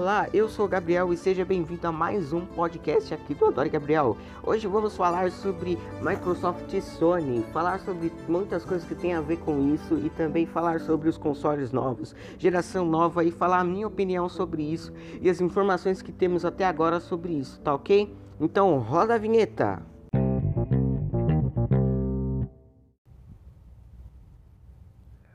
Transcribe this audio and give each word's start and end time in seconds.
Olá, 0.00 0.30
eu 0.32 0.48
sou 0.48 0.64
o 0.64 0.68
Gabriel 0.68 1.12
e 1.12 1.16
seja 1.18 1.44
bem-vindo 1.44 1.86
a 1.86 1.92
mais 1.92 2.32
um 2.32 2.46
podcast 2.46 3.12
aqui 3.12 3.34
do 3.34 3.44
Adore 3.44 3.68
Gabriel. 3.68 4.16
Hoje 4.42 4.66
vamos 4.66 4.96
falar 4.96 5.30
sobre 5.30 5.76
Microsoft 6.00 6.72
e 6.72 6.80
Sony, 6.80 7.44
falar 7.52 7.80
sobre 7.80 8.10
muitas 8.26 8.64
coisas 8.64 8.88
que 8.88 8.94
tem 8.94 9.12
a 9.12 9.20
ver 9.20 9.36
com 9.40 9.74
isso 9.74 9.98
e 9.98 10.08
também 10.08 10.46
falar 10.46 10.80
sobre 10.80 11.06
os 11.10 11.18
consoles 11.18 11.70
novos, 11.70 12.16
geração 12.38 12.86
nova 12.86 13.22
e 13.24 13.30
falar 13.30 13.58
a 13.58 13.64
minha 13.64 13.86
opinião 13.86 14.26
sobre 14.26 14.62
isso 14.62 14.90
e 15.20 15.28
as 15.28 15.38
informações 15.38 16.00
que 16.00 16.12
temos 16.12 16.46
até 16.46 16.64
agora 16.64 16.98
sobre 16.98 17.34
isso, 17.34 17.60
tá 17.60 17.74
ok? 17.74 18.16
Então 18.40 18.78
roda 18.78 19.16
a 19.16 19.18
vinheta! 19.18 19.82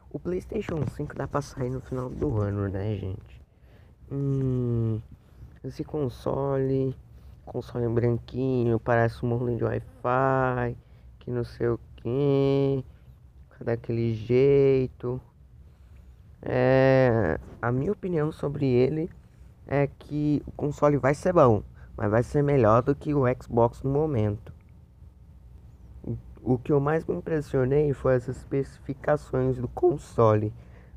O 0.10 0.18
PlayStation 0.18 0.84
5 0.88 1.16
dá 1.16 1.28
pra 1.28 1.44
sair 1.44 1.70
no 1.70 1.82
final 1.82 2.10
do 2.10 2.42
ano, 2.42 2.68
né, 2.68 2.96
gente? 2.96 3.35
Hum, 4.12 5.02
esse 5.64 5.84
console, 5.84 6.96
console 7.44 7.88
branquinho, 7.90 8.80
parece 8.80 9.26
um 9.26 9.30
modem 9.30 9.58
de 9.58 9.64
Wi-Fi, 9.64 10.78
que 11.20 11.32
não 11.32 11.44
sei 11.44 11.70
o 11.70 11.80
que, 11.96 12.86
daquele 13.60 14.14
jeito. 14.14 15.20
É, 16.40 17.40
a 17.60 17.72
minha 17.72 17.92
opinião 17.92 18.32
sobre 18.32 18.68
ele 18.68 19.10
é 19.66 19.88
que 19.88 20.44
o 20.46 20.52
console 20.52 20.98
vai 20.98 21.16
ser 21.16 21.34
bom, 21.34 21.64
mas 21.98 22.12
vai 22.12 22.22
ser 22.22 22.44
melhor 22.44 22.84
do 22.84 22.94
que 22.94 23.16
o 23.16 23.24
Xbox 23.42 23.82
no 23.82 23.90
momento. 23.90 24.54
O 26.44 26.60
que 26.60 26.72
eu 26.72 26.80
mais 26.80 27.04
me 27.08 27.16
impressionei 27.16 27.92
foi 27.92 28.14
as 28.14 28.28
especificações 28.28 29.58
do 29.58 29.68
console, 29.68 30.54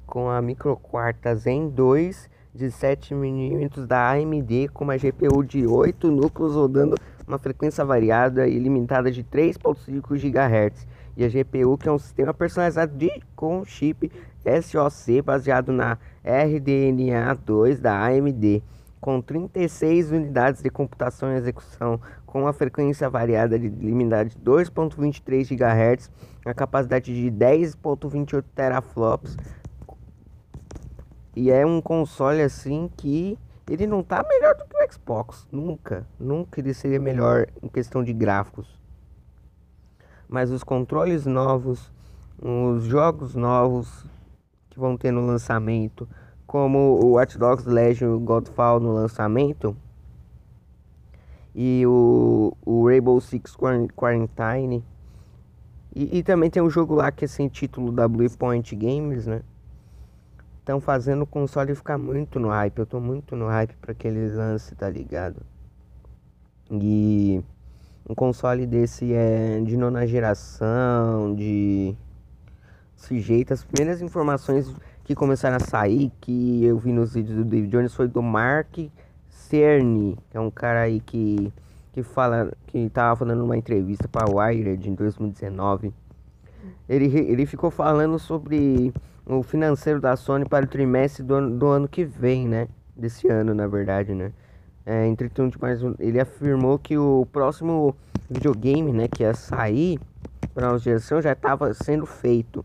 com 0.07 0.29
a 0.29 0.43
micro 0.43 0.77
quarta 0.77 1.35
Zen 1.35 1.71
2 1.71 2.29
de 2.59 2.67
7mm 2.67 3.87
da 3.87 4.11
AMD 4.11 4.69
com 4.75 4.83
uma 4.85 4.97
GPU 4.97 5.45
de 5.45 5.65
8 5.65 6.11
núcleos 6.11 6.55
rodando 6.55 6.97
uma 7.27 7.39
frequência 7.39 7.85
variada 7.85 8.49
e 8.49 8.59
limitada 8.59 9.11
de 9.13 9.23
3.5 9.23 10.19
GHz. 10.19 10.87
E 11.17 11.25
a 11.25 11.29
GPU 11.29 11.79
que 11.79 11.89
é 11.89 11.93
um 11.93 11.99
sistema 11.99 12.35
personalizado 12.35 12.97
de, 12.97 13.11
com 13.37 13.65
chip 13.65 14.11
SoC 14.63 15.23
baseado 15.23 15.73
na 15.73 15.99
RDNA2 16.25 17.81
da 17.81 18.05
AMD, 18.07 18.63
com 19.01 19.21
36 19.21 20.11
unidades 20.11 20.63
de 20.63 20.71
computação 20.71 21.33
e 21.33 21.37
execução, 21.37 22.01
com 22.27 22.43
uma 22.43 22.53
frequência 22.53 23.09
variada 23.09 23.59
de 23.59 23.69
limitada 23.69 24.29
de 24.29 24.37
2.23 24.39 25.57
GHz, 25.57 26.11
a 26.45 26.55
capacidade 26.55 27.15
de 27.15 27.31
10.28 27.31 28.45
teraflops, 28.55 29.37
e 31.39 31.53
é 31.53 31.65
um 31.65 31.81
console 31.81 32.43
assim 32.43 32.91
que 32.97 33.39
ele 33.71 33.87
não 33.87 34.03
tá 34.03 34.27
melhor 34.29 34.57
do 34.57 34.65
que 34.65 34.77
o 34.77 34.93
Xbox. 34.93 35.47
Nunca. 35.53 36.05
Nunca 36.19 36.59
ele 36.59 36.75
seria 36.75 36.99
melhor 36.99 37.47
em 37.63 37.69
questão 37.69 38.03
de 38.03 38.13
gráficos. 38.13 38.67
Mas 40.29 40.51
os 40.51 40.65
controles 40.65 41.27
novos, 41.27 41.93
os 42.43 42.83
jogos 42.83 43.37
novos 43.37 44.05
que 44.69 44.81
vão 44.81 44.97
ter 44.97 45.13
no 45.13 45.25
lançamento, 45.25 46.09
como 46.45 46.99
o 47.01 47.13
Watch 47.13 47.39
Dogs 47.39 47.69
Legion 47.69 48.09
e 48.09 48.15
o 48.15 48.21
Godfall 48.21 48.81
no 48.81 48.93
lançamento, 48.93 49.77
e 51.55 51.85
o, 51.87 52.53
o 52.67 52.89
Rainbow 52.89 53.21
Six 53.21 53.57
Quarantine. 53.95 54.85
E, 55.95 56.19
e 56.19 56.23
também 56.25 56.51
tem 56.51 56.61
um 56.61 56.69
jogo 56.69 56.97
lá 56.97 57.13
que 57.13 57.27
é 57.27 57.29
sem 57.29 57.47
título 57.47 57.93
da 57.93 58.09
Bluepoint 58.09 58.75
Games, 58.75 59.25
né? 59.25 59.41
Estão 60.69 60.81
fazendo 60.83 61.23
o 61.23 61.27
console 61.27 61.75
ficar 61.75 61.97
muito 61.97 62.39
no 62.39 62.49
hype. 62.49 62.79
Eu 62.79 62.85
tô 62.85 63.01
muito 63.01 63.35
no 63.35 63.47
hype 63.47 63.75
para 63.81 63.93
aquele 63.93 64.29
lance, 64.29 64.75
tá 64.75 64.89
ligado? 64.91 65.41
E 66.71 67.43
um 68.07 68.15
console 68.15 68.67
desse 68.67 69.15
é 69.15 69.61
de 69.65 69.79
nona 69.79 70.07
geração, 70.07 71.35
de 71.35 71.97
desse 72.95 73.19
jeito. 73.19 73.55
As 73.55 73.65
primeiras 73.65 74.03
informações 74.03 74.71
que 75.05 75.15
começaram 75.15 75.57
a 75.57 75.61
sair, 75.61 76.13
que 76.21 76.63
eu 76.63 76.77
vi 76.77 76.93
nos 76.93 77.15
vídeos 77.15 77.39
do 77.39 77.45
David 77.47 77.71
Jones, 77.71 77.95
foi 77.95 78.07
do 78.07 78.23
Mark 78.23 78.77
Cerny, 79.31 80.19
que 80.31 80.37
é 80.37 80.41
um 80.41 80.51
cara 80.51 80.83
aí 80.83 81.01
que, 81.01 81.51
que 81.95 82.03
fala, 82.03 82.53
que 82.67 82.91
tava 82.91 83.17
falando 83.17 83.39
numa 83.39 83.57
entrevista 83.57 84.07
para 84.07 84.31
Wired 84.31 84.87
em 84.87 84.95
2019. 84.95 85.95
Ele, 86.87 87.07
ele 87.21 87.47
ficou 87.47 87.71
falando 87.71 88.19
sobre 88.19 88.93
o 89.29 89.43
financeiro 89.43 90.01
da 90.01 90.17
Sony 90.17 90.47
para 90.47 90.65
o 90.65 90.69
trimestre 90.69 91.23
do 91.23 91.35
ano, 91.35 91.57
do 91.57 91.67
ano 91.67 91.89
que 91.89 92.05
vem, 92.05 92.49
né? 92.49 92.67
Desse 92.97 93.29
ano, 93.29 93.55
na 93.55 93.67
verdade, 93.67 94.15
né? 94.15 94.33
É, 94.87 95.07
entre 95.07 95.29
de 95.29 95.61
mais 95.61 95.81
ele 95.99 96.19
afirmou 96.19 96.79
que 96.79 96.97
o 96.97 97.27
próximo 97.31 97.95
videogame, 98.31 98.91
né, 98.91 99.07
que 99.07 99.23
ia 99.23 99.35
sair 99.35 100.01
para 100.55 100.71
a 100.71 100.79
geração 100.79 101.21
já 101.21 101.33
estava 101.33 101.75
sendo 101.75 102.07
feito, 102.07 102.65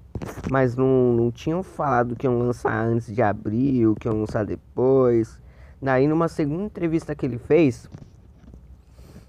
mas 0.50 0.74
não, 0.74 1.14
não 1.14 1.30
tinham 1.30 1.62
falado 1.62 2.16
que 2.16 2.26
iam 2.26 2.40
lançar 2.40 2.86
antes 2.86 3.14
de 3.14 3.22
abril, 3.22 3.94
que 4.00 4.08
iam 4.08 4.22
lançar 4.22 4.46
depois. 4.46 5.38
Daí, 5.82 6.08
numa 6.08 6.30
segunda 6.30 6.64
entrevista 6.64 7.14
que 7.14 7.26
ele 7.26 7.38
fez, 7.38 7.90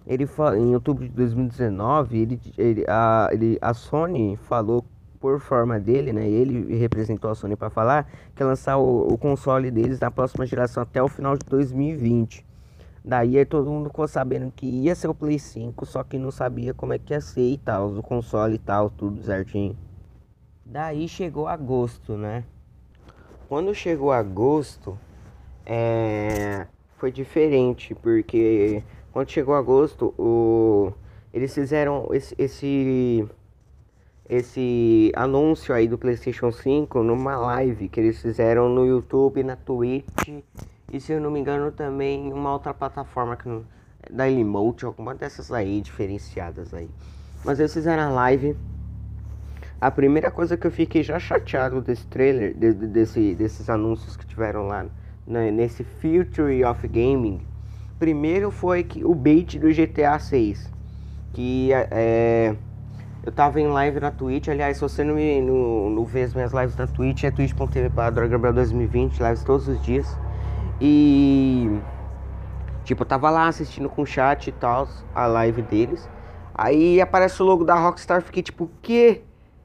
ele 0.06 0.28
em 0.56 0.74
outubro 0.74 1.04
de 1.04 1.10
2019, 1.10 2.16
ele, 2.16 2.40
ele, 2.56 2.84
a, 2.86 3.28
ele, 3.32 3.58
a 3.60 3.74
Sony 3.74 4.36
falou 4.36 4.84
por 5.24 5.40
forma 5.40 5.80
dele, 5.80 6.12
né? 6.12 6.28
Ele 6.28 6.76
representou 6.76 7.30
a 7.30 7.34
Sony 7.34 7.56
para 7.56 7.70
falar 7.70 8.06
que 8.36 8.44
lançar 8.44 8.76
o, 8.76 9.10
o, 9.10 9.16
console 9.16 9.70
deles 9.70 9.98
na 9.98 10.10
próxima 10.10 10.44
geração 10.44 10.82
até 10.82 11.02
o 11.02 11.08
final 11.08 11.34
de 11.34 11.46
2020. 11.46 12.44
Daí 13.02 13.42
todo 13.46 13.70
mundo 13.70 13.88
ficou 13.88 14.06
sabendo 14.06 14.52
que 14.54 14.66
ia 14.66 14.94
ser 14.94 15.08
o 15.08 15.14
Play 15.14 15.38
5, 15.38 15.86
só 15.86 16.04
que 16.04 16.18
não 16.18 16.30
sabia 16.30 16.74
como 16.74 16.92
é 16.92 16.98
que 16.98 17.14
ia 17.14 17.22
ser 17.22 17.40
e 17.40 17.56
tal, 17.56 17.88
o 17.94 18.02
console 18.02 18.56
e 18.56 18.58
tal, 18.58 18.90
tudo 18.90 19.22
certinho. 19.22 19.74
Daí 20.62 21.08
chegou 21.08 21.48
agosto, 21.48 22.18
né? 22.18 22.44
Quando 23.48 23.74
chegou 23.74 24.12
agosto, 24.12 24.98
é... 25.64 26.66
foi 26.98 27.10
diferente, 27.10 27.94
porque 27.94 28.82
quando 29.10 29.30
chegou 29.30 29.54
agosto, 29.54 30.12
o... 30.18 30.92
eles 31.32 31.54
fizeram 31.54 32.08
esse, 32.12 32.34
esse 32.36 33.26
esse 34.28 35.12
anúncio 35.14 35.74
aí 35.74 35.86
do 35.86 35.98
PlayStation 35.98 36.50
5 36.50 37.02
numa 37.02 37.36
live 37.36 37.88
que 37.88 38.00
eles 38.00 38.20
fizeram 38.20 38.68
no 38.68 38.86
YouTube, 38.86 39.42
na 39.42 39.56
Twitch 39.56 40.28
e 40.92 41.00
se 41.00 41.12
eu 41.12 41.20
não 41.20 41.30
me 41.30 41.40
engano 41.40 41.70
também 41.72 42.32
uma 42.32 42.52
outra 42.52 42.72
plataforma 42.72 43.36
que 43.36 43.48
não, 43.48 43.64
da 44.10 44.30
Emote, 44.30 44.84
alguma 44.84 45.14
dessas 45.14 45.52
aí 45.52 45.80
diferenciadas 45.80 46.72
aí. 46.72 46.88
Mas 47.44 47.58
eles 47.58 47.72
fizeram 47.72 48.04
a 48.04 48.10
live. 48.10 48.56
A 49.80 49.90
primeira 49.90 50.30
coisa 50.30 50.56
que 50.56 50.66
eu 50.66 50.70
fiquei 50.70 51.02
já 51.02 51.18
chateado 51.18 51.82
desse 51.82 52.06
trailer, 52.06 52.54
de, 52.54 52.72
de, 52.72 52.86
desse, 52.86 53.34
desses 53.34 53.68
anúncios 53.68 54.16
que 54.16 54.24
tiveram 54.24 54.66
lá 54.66 54.86
né, 55.26 55.50
nesse 55.50 55.84
Future 55.84 56.64
of 56.64 56.86
Gaming, 56.88 57.40
primeiro 57.98 58.50
foi 58.50 58.82
que 58.82 59.04
o 59.04 59.14
bait 59.14 59.58
do 59.58 59.68
GTA 59.68 60.18
6, 60.18 60.70
que 61.32 61.70
é 61.72 62.56
eu 63.24 63.32
tava 63.32 63.58
em 63.58 63.66
live 63.66 64.00
na 64.00 64.10
Twitch, 64.10 64.48
aliás, 64.48 64.76
se 64.76 64.82
você 64.82 65.02
não, 65.02 65.14
me, 65.14 65.40
não, 65.40 65.88
não 65.88 66.04
vê 66.04 66.24
as 66.24 66.34
minhas 66.34 66.52
lives 66.52 66.76
na 66.76 66.86
Twitch, 66.86 67.24
é 67.24 67.30
twitch.tv 67.30 67.88
Gabriel 67.88 68.52
2020, 68.52 69.18
lives 69.18 69.42
todos 69.42 69.66
os 69.66 69.80
dias. 69.82 70.18
E 70.78 71.70
tipo, 72.84 73.02
eu 73.02 73.06
tava 73.06 73.30
lá 73.30 73.48
assistindo 73.48 73.88
com 73.88 74.02
o 74.02 74.06
chat 74.06 74.48
e 74.48 74.52
tal, 74.52 74.86
a 75.14 75.26
live 75.26 75.62
deles. 75.62 76.06
Aí 76.54 77.00
aparece 77.00 77.42
o 77.42 77.46
logo 77.46 77.64
da 77.64 77.74
Rockstar, 77.74 78.20
fiquei 78.20 78.42
tipo, 78.42 78.64
o 78.64 78.70
quê? 78.82 79.22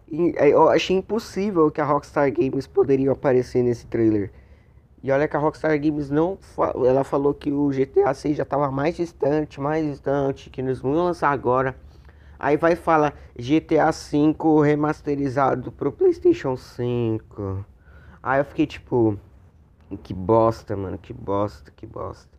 Eu 0.10 0.70
achei 0.70 0.96
impossível 0.96 1.70
que 1.70 1.82
a 1.82 1.86
Rockstar 1.86 2.32
Games 2.32 2.66
poderia 2.66 3.12
aparecer 3.12 3.62
nesse 3.62 3.86
trailer. 3.88 4.32
E 5.04 5.12
olha 5.12 5.28
que 5.28 5.36
a 5.36 5.40
Rockstar 5.40 5.78
Games 5.80 6.10
não 6.10 6.38
ela 6.88 7.04
falou 7.04 7.34
que 7.34 7.52
o 7.52 7.70
GTA 7.70 8.14
6 8.14 8.38
já 8.38 8.46
tava 8.46 8.72
mais 8.72 8.96
distante, 8.96 9.60
mais 9.60 9.86
distante, 9.86 10.50
que 10.50 10.62
eles 10.62 10.80
vão 10.80 10.94
lançar 10.94 11.30
agora. 11.30 11.76
Aí 12.40 12.56
vai 12.56 12.76
falar 12.76 13.14
GTA 13.38 13.92
V 13.92 14.62
remasterizado 14.64 15.74
pro 15.74 15.92
PlayStation 15.92 16.56
5. 16.56 17.66
Aí 18.24 18.40
eu 18.40 18.46
fiquei 18.46 18.66
tipo, 18.66 19.20
que 20.04 20.14
bosta, 20.14 20.78
mano, 20.78 20.98
que 20.98 21.12
bosta, 21.12 21.70
que 21.76 21.86
bosta. 21.86 22.30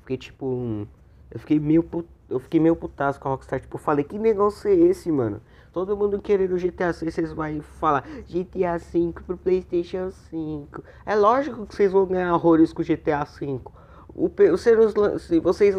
Fiquei 0.00 0.18
tipo, 0.18 0.86
eu 1.30 1.40
fiquei 1.40 1.58
meio 1.58 1.82
eu 2.28 2.40
fiquei 2.40 2.58
meio 2.58 2.74
putaço 2.74 3.20
com 3.20 3.28
a 3.28 3.30
Rockstar, 3.32 3.60
tipo, 3.60 3.76
falei, 3.78 4.04
que 4.04 4.18
negócio 4.18 4.68
é 4.68 4.74
esse, 4.74 5.12
mano? 5.12 5.40
Todo 5.72 5.96
mundo 5.96 6.20
querendo 6.20 6.56
GTA 6.56 6.92
6, 6.92 7.14
vocês 7.14 7.32
vão 7.32 7.60
falar 7.60 8.02
GTA 8.28 8.78
5 8.78 9.22
pro 9.24 9.36
PlayStation 9.36 10.10
5. 10.10 10.82
É 11.04 11.14
lógico 11.14 11.66
que 11.66 11.74
vocês 11.74 11.92
vão 11.92 12.06
ganhar 12.06 12.34
horrores 12.34 12.72
com 12.72 12.82
GTA 12.82 13.24
5. 13.26 13.72
O, 14.08 14.30
se 15.18 15.40
vocês 15.40 15.74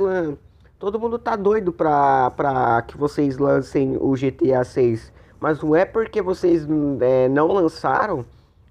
Todo 0.85 0.99
mundo 0.99 1.17
tá 1.17 1.35
doido 1.35 1.73
pra, 1.73 2.29
pra 2.29 2.83
que 2.83 2.95
vocês 2.95 3.39
lancem 3.39 3.97
o 3.99 4.13
GTA 4.15 4.63
6. 4.63 5.11
Mas 5.39 5.59
não 5.59 5.75
é 5.75 5.83
porque 5.83 6.21
vocês 6.21 6.67
é, 7.01 7.27
não 7.27 7.47
lançaram, 7.47 8.23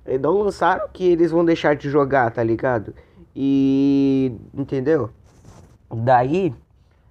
é, 0.05 0.17
não 0.17 0.39
lançaram 0.43 0.89
que 0.93 1.05
eles 1.11 1.33
vão 1.33 1.45
deixar 1.45 1.75
de 1.75 1.91
jogar, 1.91 2.31
tá 2.31 2.41
ligado? 2.41 2.95
E. 3.35 4.33
Entendeu? 4.55 5.11
Daí. 5.93 6.55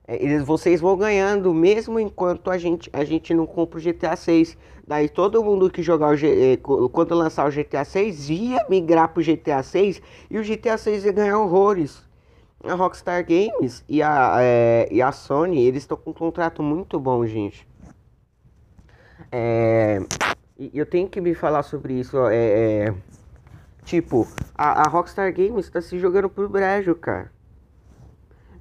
é, 0.08 0.24
Eles, 0.24 0.44
vocês 0.46 0.80
vão 0.82 0.96
ganhando 0.98 1.54
mesmo 1.54 2.00
enquanto 2.00 2.50
a 2.50 2.58
gente, 2.58 2.90
a 2.94 3.04
gente 3.04 3.34
não 3.34 3.46
compra 3.46 3.80
o 3.80 3.82
GTA 3.82 4.16
6. 4.16 4.58
Daí 4.88 5.10
todo 5.10 5.44
mundo 5.44 5.70
que 5.70 5.84
jogar 5.84 6.10
o 6.12 6.16
G, 6.16 6.58
co- 6.64 6.88
quando 6.90 7.14
lançar 7.16 7.46
o 7.48 7.52
GTA 7.52 7.84
6 7.86 8.30
ia 8.30 8.66
migrar 8.70 9.10
pro 9.10 9.22
GTA 9.24 9.64
6 9.64 10.02
e 10.32 10.38
o 10.40 10.44
GTA 10.44 10.78
6 10.78 11.06
ia 11.06 11.12
ganhar 11.12 11.40
horrores. 11.40 12.04
A 12.64 12.76
Rockstar 12.76 13.26
Games 13.26 13.84
e 13.90 14.02
a, 14.02 14.38
eh, 14.40 14.88
e 14.90 15.02
a 15.02 15.12
Sony, 15.12 15.66
eles 15.66 15.84
estão 15.84 15.98
com 15.98 16.12
um 16.12 16.14
contrato 16.14 16.64
muito 16.64 16.98
bom, 16.98 17.26
gente. 17.26 17.68
É, 19.30 20.00
eu 20.74 20.86
tenho 20.86 21.10
que 21.10 21.20
me 21.20 21.34
falar 21.36 21.64
sobre 21.64 21.94
isso. 22.00 22.18
É, 22.28 22.36
é, 22.36 22.96
tipo, 23.84 24.28
a, 24.56 24.84
a 24.84 24.90
Rockstar 24.90 25.34
Games 25.34 25.70
tá 25.70 25.82
se 25.82 26.00
jogando 26.00 26.30
pro 26.30 26.48
brejo, 26.48 26.96
cara. 26.96 27.32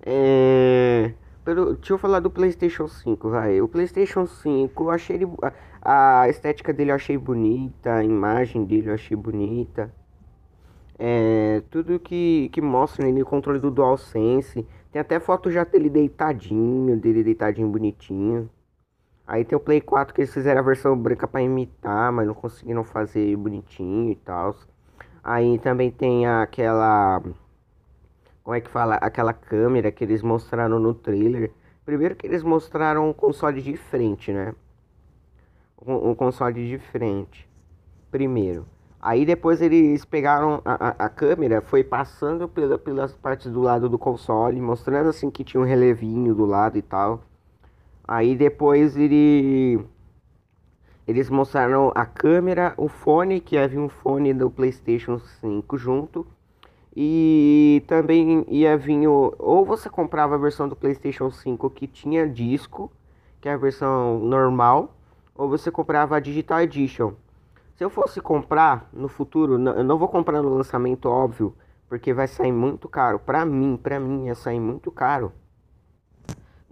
É, 0.04 1.12
pelo, 1.44 1.74
deixa 1.74 1.92
eu 1.92 1.98
falar 1.98 2.20
do 2.20 2.30
PlayStation 2.30 2.88
5, 2.88 3.30
vai. 3.30 3.60
O 3.60 3.68
PlayStation 3.68 4.26
5, 4.26 4.82
eu 4.82 4.90
achei 4.90 5.16
ele, 5.16 5.28
a, 5.80 6.22
a 6.22 6.28
estética 6.28 6.72
dele 6.72 6.90
eu 6.90 6.96
achei 6.96 7.16
bonita, 7.16 7.94
a 7.94 8.04
imagem 8.04 8.64
dele 8.64 8.90
eu 8.90 8.94
achei 8.94 9.16
bonita. 9.16 9.92
É, 10.98 11.62
tudo 11.70 11.98
que, 11.98 12.48
que 12.52 12.60
mostra 12.60 13.04
nele 13.04 13.22
o 13.22 13.26
controle 13.26 13.58
do 13.58 13.70
DualSense. 13.70 14.66
Tem 14.90 15.00
até 15.00 15.18
foto 15.18 15.50
já 15.50 15.64
dele 15.64 15.88
deitadinho, 15.88 16.96
dele 16.98 17.24
deitadinho 17.24 17.68
bonitinho. 17.68 18.50
Aí 19.26 19.44
tem 19.44 19.56
o 19.56 19.60
Play 19.60 19.80
4 19.80 20.14
que 20.14 20.20
eles 20.20 20.34
fizeram 20.34 20.60
a 20.60 20.64
versão 20.64 20.96
branca 20.96 21.26
pra 21.26 21.40
imitar, 21.40 22.12
mas 22.12 22.26
não 22.26 22.34
conseguiram 22.34 22.84
fazer 22.84 23.34
bonitinho 23.36 24.10
e 24.10 24.16
tal. 24.16 24.54
Aí 25.24 25.58
também 25.58 25.90
tem 25.90 26.26
aquela. 26.26 27.22
Como 28.42 28.56
é 28.56 28.60
que 28.60 28.68
fala? 28.68 28.96
Aquela 28.96 29.32
câmera 29.32 29.92
que 29.92 30.02
eles 30.04 30.20
mostraram 30.22 30.78
no 30.78 30.92
trailer. 30.92 31.52
Primeiro 31.84 32.16
que 32.16 32.26
eles 32.26 32.42
mostraram 32.42 33.08
um 33.08 33.12
console 33.12 33.62
de 33.62 33.76
frente, 33.76 34.32
né? 34.32 34.54
Um 35.84 36.14
console 36.14 36.68
de 36.68 36.78
frente. 36.78 37.48
Primeiro. 38.10 38.66
Aí 39.02 39.26
depois 39.26 39.60
eles 39.60 40.04
pegaram 40.04 40.62
a, 40.64 40.88
a, 40.90 41.06
a 41.06 41.08
câmera, 41.08 41.60
foi 41.60 41.82
passando 41.82 42.48
pela, 42.48 42.78
pelas 42.78 43.12
partes 43.12 43.50
do 43.50 43.60
lado 43.60 43.88
do 43.88 43.98
console, 43.98 44.60
mostrando 44.60 45.08
assim 45.08 45.28
que 45.28 45.42
tinha 45.42 45.60
um 45.60 45.66
relevinho 45.66 46.32
do 46.36 46.46
lado 46.46 46.78
e 46.78 46.82
tal. 46.82 47.20
Aí 48.06 48.36
depois 48.36 48.96
ele 48.96 49.84
eles 51.06 51.28
mostraram 51.28 51.90
a 51.96 52.06
câmera, 52.06 52.74
o 52.76 52.88
fone, 52.88 53.40
que 53.40 53.58
havia 53.58 53.80
um 53.80 53.88
fone 53.88 54.32
do 54.32 54.48
PlayStation 54.48 55.18
5 55.18 55.76
junto. 55.76 56.24
E 56.94 57.82
também 57.88 58.44
ia 58.48 58.76
vir 58.76 59.08
ou 59.08 59.64
você 59.64 59.88
comprava 59.90 60.36
a 60.36 60.38
versão 60.38 60.68
do 60.68 60.76
PlayStation 60.76 61.30
5 61.30 61.70
que 61.70 61.88
tinha 61.88 62.28
disco, 62.28 62.92
que 63.40 63.48
é 63.48 63.52
a 63.52 63.56
versão 63.56 64.20
normal, 64.20 64.94
ou 65.34 65.48
você 65.48 65.70
comprava 65.70 66.16
a 66.16 66.20
Digital 66.20 66.60
Edition. 66.60 67.14
Se 67.74 67.84
eu 67.84 67.90
fosse 67.90 68.20
comprar 68.20 68.88
no 68.92 69.08
futuro, 69.08 69.58
não- 69.58 69.72
eu 69.72 69.84
não 69.84 69.98
vou 69.98 70.08
comprar 70.08 70.42
no 70.42 70.48
lançamento, 70.54 71.06
óbvio, 71.08 71.54
porque 71.88 72.12
vai 72.12 72.28
sair 72.28 72.52
muito 72.52 72.88
caro. 72.88 73.18
Pra 73.18 73.44
mim, 73.44 73.78
pra 73.82 73.98
mim 73.98 74.26
ia 74.26 74.34
sair 74.34 74.60
muito 74.60 74.90
caro 74.90 75.32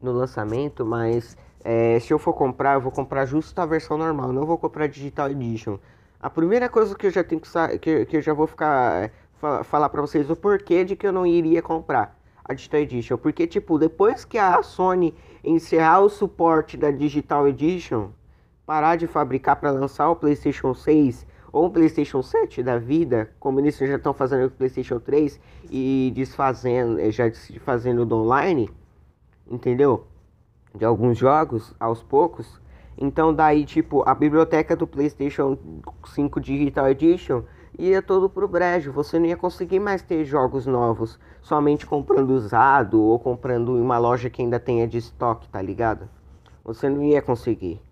no 0.00 0.12
lançamento, 0.12 0.84
mas 0.84 1.36
é, 1.64 1.98
se 2.00 2.12
eu 2.12 2.18
for 2.18 2.32
comprar, 2.32 2.74
eu 2.74 2.80
vou 2.80 2.92
comprar 2.92 3.26
justo 3.26 3.58
a 3.60 3.66
versão 3.66 3.98
normal, 3.98 4.32
não 4.32 4.46
vou 4.46 4.56
comprar 4.58 4.86
Digital 4.86 5.30
Edition. 5.30 5.78
A 6.20 6.28
primeira 6.30 6.68
coisa 6.68 6.94
que 6.94 7.06
eu 7.06 7.10
já 7.10 7.24
tenho 7.24 7.40
que 7.40 7.78
que, 7.78 8.04
que 8.06 8.16
eu 8.18 8.22
já 8.22 8.32
vou 8.34 8.46
ficar 8.46 9.04
é, 9.04 9.10
fa- 9.38 9.64
falar 9.64 9.88
pra 9.88 10.00
vocês 10.02 10.28
o 10.30 10.36
porquê 10.36 10.84
de 10.84 10.96
que 10.96 11.06
eu 11.06 11.12
não 11.12 11.26
iria 11.26 11.62
comprar 11.62 12.16
a 12.44 12.52
Digital 12.54 12.80
Edition, 12.80 13.16
porque 13.16 13.46
tipo, 13.46 13.78
depois 13.78 14.24
que 14.24 14.36
a 14.38 14.62
Sony 14.62 15.14
encerrar 15.42 16.00
o 16.00 16.08
suporte 16.10 16.76
da 16.76 16.90
Digital 16.90 17.48
Edition, 17.48 18.08
parar 18.70 18.94
de 18.94 19.08
fabricar 19.08 19.56
para 19.56 19.72
lançar 19.72 20.08
o 20.10 20.14
PlayStation 20.14 20.72
6 20.72 21.26
ou 21.52 21.66
o 21.66 21.70
PlayStation 21.70 22.22
7 22.22 22.62
da 22.62 22.78
vida, 22.78 23.28
como 23.40 23.58
eles 23.58 23.76
já 23.76 23.96
estão 23.96 24.14
fazendo 24.14 24.48
com 24.48 24.54
o 24.54 24.58
PlayStation 24.58 25.00
3 25.00 25.40
e 25.68 26.12
desfazendo, 26.14 27.00
eh, 27.00 27.10
já 27.10 27.26
desfazendo 27.26 28.06
do 28.06 28.14
online, 28.14 28.70
entendeu? 29.50 30.06
De 30.72 30.84
alguns 30.84 31.18
jogos 31.18 31.74
aos 31.80 32.00
poucos. 32.00 32.60
Então 32.96 33.34
daí, 33.34 33.64
tipo, 33.64 34.08
a 34.08 34.14
biblioteca 34.14 34.76
do 34.76 34.86
PlayStation 34.86 35.58
5 36.04 36.40
Digital 36.40 36.90
Edition 36.90 37.42
ia 37.76 38.00
todo 38.00 38.30
pro 38.30 38.46
brejo. 38.46 38.92
Você 38.92 39.18
não 39.18 39.26
ia 39.26 39.36
conseguir 39.36 39.80
mais 39.80 40.00
ter 40.00 40.24
jogos 40.24 40.64
novos 40.64 41.18
somente 41.42 41.84
comprando 41.84 42.30
usado 42.30 43.02
ou 43.02 43.18
comprando 43.18 43.76
em 43.76 43.80
uma 43.80 43.98
loja 43.98 44.30
que 44.30 44.42
ainda 44.42 44.60
tenha 44.60 44.86
de 44.86 44.98
estoque, 44.98 45.48
tá 45.48 45.60
ligado? 45.60 46.08
Você 46.62 46.88
não 46.88 47.02
ia 47.02 47.20
conseguir. 47.20 47.82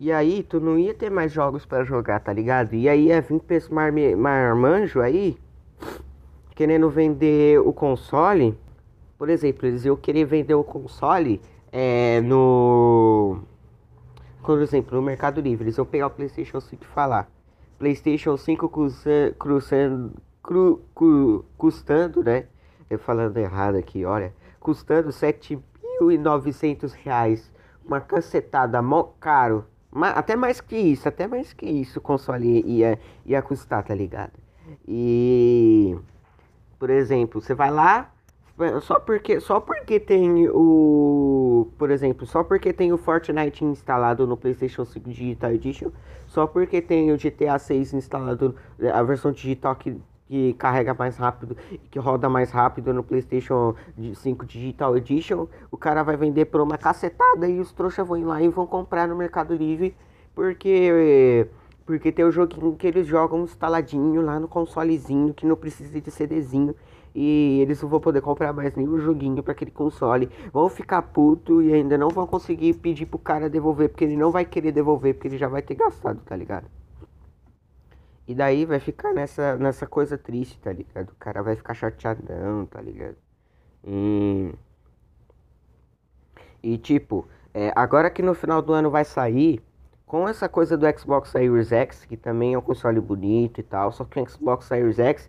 E 0.00 0.10
aí, 0.10 0.42
tu 0.42 0.58
não 0.58 0.78
ia 0.78 0.94
ter 0.94 1.10
mais 1.10 1.30
jogos 1.30 1.66
pra 1.66 1.84
jogar, 1.84 2.20
tá 2.20 2.32
ligado? 2.32 2.72
E 2.74 2.88
aí 2.88 3.08
ia 3.08 3.20
vir 3.20 3.38
pra 3.40 3.56
esse 3.56 3.70
marme- 3.72 4.16
marmanjo 4.16 4.98
aí, 5.02 5.36
querendo 6.54 6.88
vender 6.88 7.60
o 7.60 7.70
console. 7.70 8.58
Por 9.18 9.28
exemplo, 9.28 9.66
eles 9.66 9.84
iam 9.84 9.96
querer 9.96 10.24
vender 10.24 10.54
o 10.54 10.64
console 10.64 11.38
é, 11.70 12.22
no. 12.22 13.40
Por 14.42 14.62
exemplo, 14.62 14.96
no 14.96 15.02
Mercado 15.02 15.38
Livre. 15.38 15.64
Eles 15.64 15.76
iam 15.76 15.84
pegar 15.84 16.06
o 16.06 16.10
PlayStation 16.10 16.60
5 16.60 16.82
e 16.82 16.86
falar: 16.86 17.30
PlayStation 17.78 18.38
5 18.38 18.70
custa- 18.70 19.34
cruzando- 19.38 20.12
cru- 20.42 20.80
cu- 20.94 21.44
custando, 21.58 22.24
né? 22.24 22.46
Eu 22.88 22.98
falando 22.98 23.36
errado 23.36 23.76
aqui, 23.76 24.06
olha. 24.06 24.32
Custando 24.58 25.10
7.900 25.12 26.94
reais. 26.94 27.52
Uma 27.84 28.00
cacetada 28.00 28.80
mó 28.80 29.02
caro. 29.20 29.66
Até 29.92 30.36
mais 30.36 30.60
que 30.60 30.76
isso, 30.76 31.08
até 31.08 31.26
mais 31.26 31.52
que 31.52 31.66
isso 31.66 31.98
o 31.98 32.02
console 32.02 32.62
ia, 32.66 32.98
ia 33.26 33.42
custar, 33.42 33.82
tá 33.84 33.94
ligado? 33.94 34.32
E. 34.86 35.96
Por 36.78 36.88
exemplo, 36.90 37.42
você 37.42 37.54
vai 37.54 37.70
lá, 37.70 38.10
só 38.82 39.00
porque, 39.00 39.40
só 39.40 39.58
porque 39.58 39.98
tem 39.98 40.48
o. 40.48 41.68
Por 41.78 41.90
exemplo, 41.90 42.26
só 42.26 42.44
porque 42.44 42.72
tem 42.72 42.92
o 42.92 42.98
Fortnite 42.98 43.64
instalado 43.64 44.26
no 44.26 44.36
PlayStation 44.36 44.84
5 44.84 45.08
Digital 45.08 45.52
Edition, 45.52 45.90
só 46.26 46.46
porque 46.46 46.82
tem 46.82 47.12
o 47.12 47.16
GTA 47.16 47.58
6 47.58 47.94
instalado, 47.94 48.54
a 48.92 49.02
versão 49.02 49.32
digital 49.32 49.74
que, 49.76 49.96
que 50.30 50.52
carrega 50.52 50.94
mais 50.94 51.16
rápido, 51.16 51.56
que 51.90 51.98
roda 51.98 52.28
mais 52.28 52.52
rápido 52.52 52.94
no 52.94 53.02
PlayStation 53.02 53.74
5 54.14 54.46
Digital 54.46 54.96
Edition, 54.96 55.48
o 55.72 55.76
cara 55.76 56.04
vai 56.04 56.16
vender 56.16 56.44
por 56.44 56.60
uma 56.60 56.78
cacetada 56.78 57.48
e 57.48 57.58
os 57.58 57.72
trouxas 57.72 58.06
vão 58.06 58.16
ir 58.16 58.22
lá 58.22 58.40
e 58.40 58.46
vão 58.46 58.64
comprar 58.64 59.08
no 59.08 59.16
Mercado 59.16 59.52
Livre, 59.52 59.92
porque. 60.32 61.48
Porque 61.84 62.12
tem 62.12 62.24
o 62.24 62.30
joguinho 62.30 62.76
que 62.76 62.86
eles 62.86 63.04
jogam 63.04 63.42
instaladinho 63.42 64.22
lá 64.22 64.38
no 64.38 64.46
consolezinho, 64.46 65.34
que 65.34 65.44
não 65.44 65.56
precisa 65.56 66.00
de 66.00 66.08
CDzinho. 66.08 66.76
E 67.12 67.58
eles 67.60 67.82
não 67.82 67.88
vão 67.88 67.98
poder 67.98 68.20
comprar 68.20 68.52
mais 68.52 68.76
nenhum 68.76 69.00
joguinho 69.00 69.42
para 69.42 69.50
aquele 69.50 69.72
console. 69.72 70.30
Vão 70.52 70.68
ficar 70.68 71.02
puto 71.02 71.60
e 71.60 71.74
ainda 71.74 71.98
não 71.98 72.08
vão 72.08 72.28
conseguir 72.28 72.74
pedir 72.74 73.06
pro 73.06 73.18
cara 73.18 73.50
devolver, 73.50 73.88
porque 73.88 74.04
ele 74.04 74.16
não 74.16 74.30
vai 74.30 74.44
querer 74.44 74.70
devolver, 74.70 75.14
porque 75.14 75.26
ele 75.26 75.38
já 75.38 75.48
vai 75.48 75.62
ter 75.62 75.74
gastado, 75.74 76.20
tá 76.24 76.36
ligado? 76.36 76.66
E 78.30 78.34
daí 78.34 78.64
vai 78.64 78.78
ficar 78.78 79.12
nessa, 79.12 79.56
nessa 79.56 79.88
coisa 79.88 80.16
triste, 80.16 80.56
tá 80.60 80.72
ligado? 80.72 81.10
O 81.10 81.16
cara 81.16 81.42
vai 81.42 81.56
ficar 81.56 81.74
chateadão, 81.74 82.64
tá 82.64 82.80
ligado? 82.80 83.16
E, 83.84 84.54
e 86.62 86.78
tipo, 86.78 87.26
é, 87.52 87.72
agora 87.74 88.08
que 88.08 88.22
no 88.22 88.32
final 88.32 88.62
do 88.62 88.72
ano 88.72 88.88
vai 88.88 89.04
sair, 89.04 89.60
com 90.06 90.28
essa 90.28 90.48
coisa 90.48 90.76
do 90.76 90.86
Xbox 90.96 91.30
Series 91.30 91.72
X, 91.72 92.04
que 92.04 92.16
também 92.16 92.54
é 92.54 92.58
um 92.58 92.62
console 92.62 93.00
bonito 93.00 93.58
e 93.58 93.64
tal, 93.64 93.90
só 93.90 94.04
que 94.04 94.20
o 94.20 94.28
Xbox 94.28 94.66
Series 94.66 95.00
X 95.00 95.28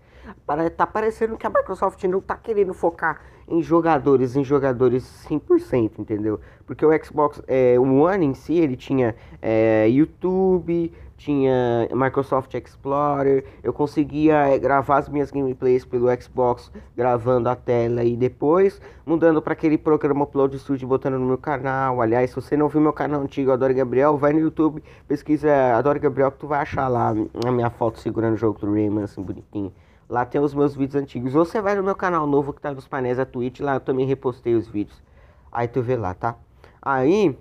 tá 0.76 0.88
parecendo 0.88 1.38
que 1.38 1.46
a 1.46 1.50
Microsoft 1.50 2.04
não 2.06 2.22
tá 2.22 2.36
querendo 2.36 2.74
focar 2.74 3.22
em 3.48 3.62
jogadores, 3.62 4.36
em 4.36 4.44
jogadores 4.44 5.04
100%, 5.30 6.00
entendeu? 6.00 6.40
Porque 6.66 6.86
o 6.86 7.04
Xbox 7.04 7.42
é, 7.48 7.78
o 7.78 7.84
One 8.04 8.26
em 8.26 8.34
si, 8.34 8.54
ele 8.54 8.78
tinha 8.78 9.16
é, 9.42 9.90
YouTube, 9.90 10.92
tinha 11.18 11.88
Microsoft 11.94 12.52
Explorer, 12.56 13.46
eu 13.62 13.72
conseguia 13.72 14.48
é, 14.48 14.58
gravar 14.58 14.98
as 14.98 15.10
minhas 15.10 15.30
gameplays 15.30 15.86
pelo 15.86 16.08
Xbox, 16.20 16.72
gravando 16.96 17.48
a 17.48 17.56
tela 17.56 18.04
e 18.04 18.18
depois 18.18 18.82
mudando 19.06 19.40
para 19.42 19.54
aquele 19.54 19.78
programa 19.78 20.24
Upload 20.24 20.58
Studio 20.58 20.88
botando 20.88 21.20
no 21.20 21.26
meu 21.28 21.38
canal. 21.38 22.02
Aliás, 22.02 22.32
se 22.32 22.36
você 22.36 22.58
não 22.58 22.68
viu 22.68 22.82
meu 22.82 22.94
canal 22.94 23.22
antigo, 23.22 23.52
Adoro 23.52 23.74
Gabriel, 23.74 24.18
vai 24.18 24.34
no 24.34 24.40
YouTube, 24.40 24.84
pesquisa 25.08 25.76
Adoro 25.76 26.00
Gabriel 26.00 26.32
que 26.32 26.40
tu 26.40 26.48
vai 26.48 26.62
achar 26.62 26.88
lá 26.88 27.14
a 27.46 27.52
minha 27.52 27.70
foto 27.70 28.00
segurando 28.00 28.34
o 28.34 28.38
jogo 28.38 28.58
do 28.60 28.74
Rayman, 28.74 29.04
assim, 29.04 29.22
bonitinho. 29.22 29.72
Lá 30.12 30.26
tem 30.26 30.42
os 30.42 30.54
meus 30.54 30.76
vídeos 30.76 31.02
antigos. 31.02 31.32
Você 31.32 31.62
vai 31.62 31.74
no 31.74 31.82
meu 31.82 31.96
canal 31.96 32.28
novo 32.28 32.52
que 32.52 32.60
tá 32.60 32.70
nos 32.74 32.86
painéis 32.86 33.16
da 33.16 33.26
Twitch, 33.26 33.62
lá 33.62 33.76
eu 33.76 33.80
também 33.80 34.06
repostei 34.06 34.56
os 34.56 34.68
vídeos. 34.68 35.02
Aí 35.50 35.70
tu 35.70 35.82
vê 35.82 35.96
lá, 35.96 36.14
tá? 36.14 36.36
Aí, 36.82 37.38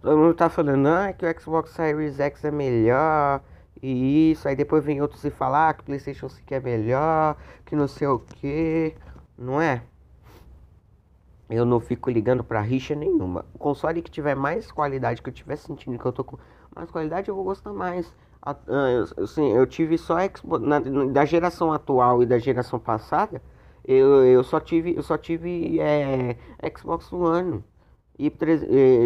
todo 0.00 0.16
mundo 0.16 0.34
tá 0.34 0.48
falando, 0.48 0.86
ah, 0.86 1.12
que 1.12 1.26
o 1.26 1.40
Xbox 1.40 1.70
Series 1.70 2.20
X 2.20 2.44
é 2.44 2.52
melhor 2.52 3.42
E 3.82 4.30
isso, 4.30 4.46
aí 4.46 4.54
depois 4.54 4.84
vem 4.84 5.02
outros 5.02 5.24
e 5.24 5.30
falar 5.30 5.70
ah, 5.70 5.74
que 5.74 5.80
o 5.82 5.84
Playstation 5.84 6.28
5 6.28 6.54
é 6.54 6.60
melhor, 6.60 7.36
que 7.66 7.74
não 7.74 7.88
sei 7.88 8.06
o 8.06 8.20
que, 8.20 8.94
não 9.36 9.60
é? 9.60 9.82
Eu 11.50 11.64
não 11.64 11.80
fico 11.80 12.10
ligando 12.10 12.44
pra 12.44 12.60
rixa 12.60 12.94
nenhuma. 12.94 13.44
O 13.54 13.58
console 13.58 14.02
que 14.02 14.10
tiver 14.10 14.36
mais 14.36 14.70
qualidade, 14.70 15.20
que 15.20 15.28
eu 15.30 15.34
tiver 15.34 15.56
sentindo 15.56 15.98
que 15.98 16.06
eu 16.06 16.12
tô 16.12 16.22
com 16.22 16.38
mais 16.74 16.90
qualidade, 16.92 17.28
eu 17.28 17.34
vou 17.34 17.44
gostar 17.44 17.72
mais. 17.72 18.06
Assim, 18.44 19.52
eu 19.52 19.66
tive 19.66 19.96
só 19.96 20.16
Xbox, 20.20 20.62
na, 20.62 20.78
da 21.06 21.24
geração 21.24 21.72
atual 21.72 22.22
e 22.22 22.26
da 22.26 22.38
geração 22.38 22.78
passada, 22.78 23.40
eu, 23.86 24.24
eu 24.24 24.44
só 24.44 24.60
tive, 24.60 24.94
eu 24.94 25.02
só 25.02 25.16
tive 25.16 25.80
é, 25.80 26.36
Xbox 26.76 27.10
One. 27.12 27.64
E 28.18 28.32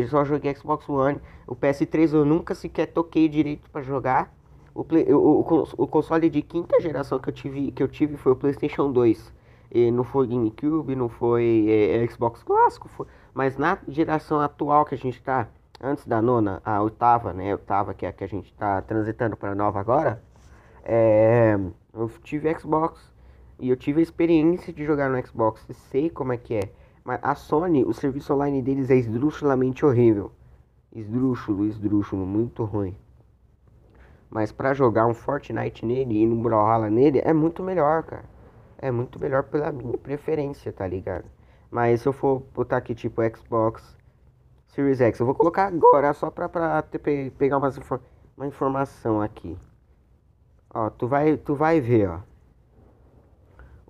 eu 0.00 0.08
só 0.08 0.24
joguei 0.24 0.54
Xbox 0.54 0.88
One. 0.88 1.20
O 1.46 1.56
PS3 1.56 2.12
eu 2.14 2.24
nunca 2.24 2.54
sequer 2.54 2.86
toquei 2.86 3.28
direito 3.28 3.70
para 3.70 3.80
jogar. 3.80 4.34
O, 4.74 4.84
play, 4.84 5.06
o, 5.12 5.40
o, 5.40 5.86
console 5.86 6.28
de 6.28 6.42
quinta 6.42 6.78
geração 6.80 7.18
que 7.18 7.28
eu 7.28 7.32
tive, 7.32 7.72
que 7.72 7.82
eu 7.82 7.88
tive 7.88 8.16
foi 8.16 8.32
o 8.32 8.36
PlayStation 8.36 8.92
2. 8.92 9.32
E 9.72 9.90
não 9.90 10.04
foi 10.04 10.26
GameCube, 10.26 10.94
não 10.94 11.08
foi 11.08 11.66
é, 11.68 12.06
Xbox 12.08 12.42
clássico, 12.42 12.88
foi, 12.88 13.06
mas 13.34 13.56
na 13.56 13.78
geração 13.88 14.40
atual 14.40 14.84
que 14.84 14.94
a 14.94 14.98
gente 14.98 15.18
está, 15.18 15.48
antes 15.80 16.06
da 16.06 16.20
nona, 16.20 16.60
a 16.64 16.82
oitava, 16.82 17.32
né? 17.32 17.52
A 17.52 17.54
oitava 17.54 17.94
que 17.94 18.04
é 18.06 18.08
a 18.08 18.12
que 18.12 18.24
a 18.24 18.28
gente 18.28 18.50
está 18.50 18.82
transitando 18.82 19.36
para 19.36 19.54
nova 19.54 19.80
agora. 19.80 20.22
É, 20.84 21.58
eu 21.92 22.08
tive 22.22 22.52
Xbox 22.58 23.12
e 23.58 23.68
eu 23.68 23.76
tive 23.76 24.00
a 24.00 24.02
experiência 24.02 24.72
de 24.72 24.84
jogar 24.84 25.10
no 25.10 25.26
Xbox 25.26 25.64
e 25.68 25.74
sei 25.74 26.10
como 26.10 26.32
é 26.32 26.36
que 26.36 26.54
é. 26.54 26.72
Mas 27.04 27.20
a 27.22 27.34
Sony, 27.34 27.84
o 27.84 27.92
serviço 27.92 28.34
online 28.34 28.62
deles 28.62 28.90
é 28.90 28.96
esdrúxulamente 28.96 29.84
horrível. 29.84 30.32
Esdrúxulo, 30.92 31.66
esdrúxulo, 31.66 32.26
muito 32.26 32.64
ruim. 32.64 32.96
Mas 34.30 34.52
para 34.52 34.74
jogar 34.74 35.06
um 35.06 35.14
Fortnite 35.14 35.86
nele 35.86 36.18
e 36.22 36.26
um 36.28 36.42
Brawlhalla 36.42 36.90
nele 36.90 37.20
é 37.24 37.32
muito 37.32 37.62
melhor, 37.62 38.02
cara. 38.02 38.24
É 38.78 38.90
muito 38.90 39.18
melhor 39.18 39.44
pela 39.44 39.72
minha 39.72 39.96
preferência, 39.98 40.72
tá 40.72 40.86
ligado? 40.86 41.24
Mas 41.70 42.02
se 42.02 42.08
eu 42.08 42.12
for 42.12 42.42
botar 42.54 42.76
aqui 42.76 42.94
tipo 42.94 43.22
Xbox 43.36 43.97
Series 44.68 45.00
X, 45.00 45.18
eu 45.18 45.26
vou 45.26 45.34
colocar 45.34 45.66
agora 45.66 46.12
só 46.12 46.30
pra, 46.30 46.48
pra 46.48 46.82
ter, 46.82 47.30
pegar 47.32 47.58
umas, 47.58 47.78
uma 48.36 48.46
informação 48.46 49.20
aqui. 49.20 49.56
Ó, 50.72 50.90
tu 50.90 51.08
vai, 51.08 51.36
tu 51.36 51.54
vai 51.54 51.80
ver, 51.80 52.08
ó. 52.08 52.20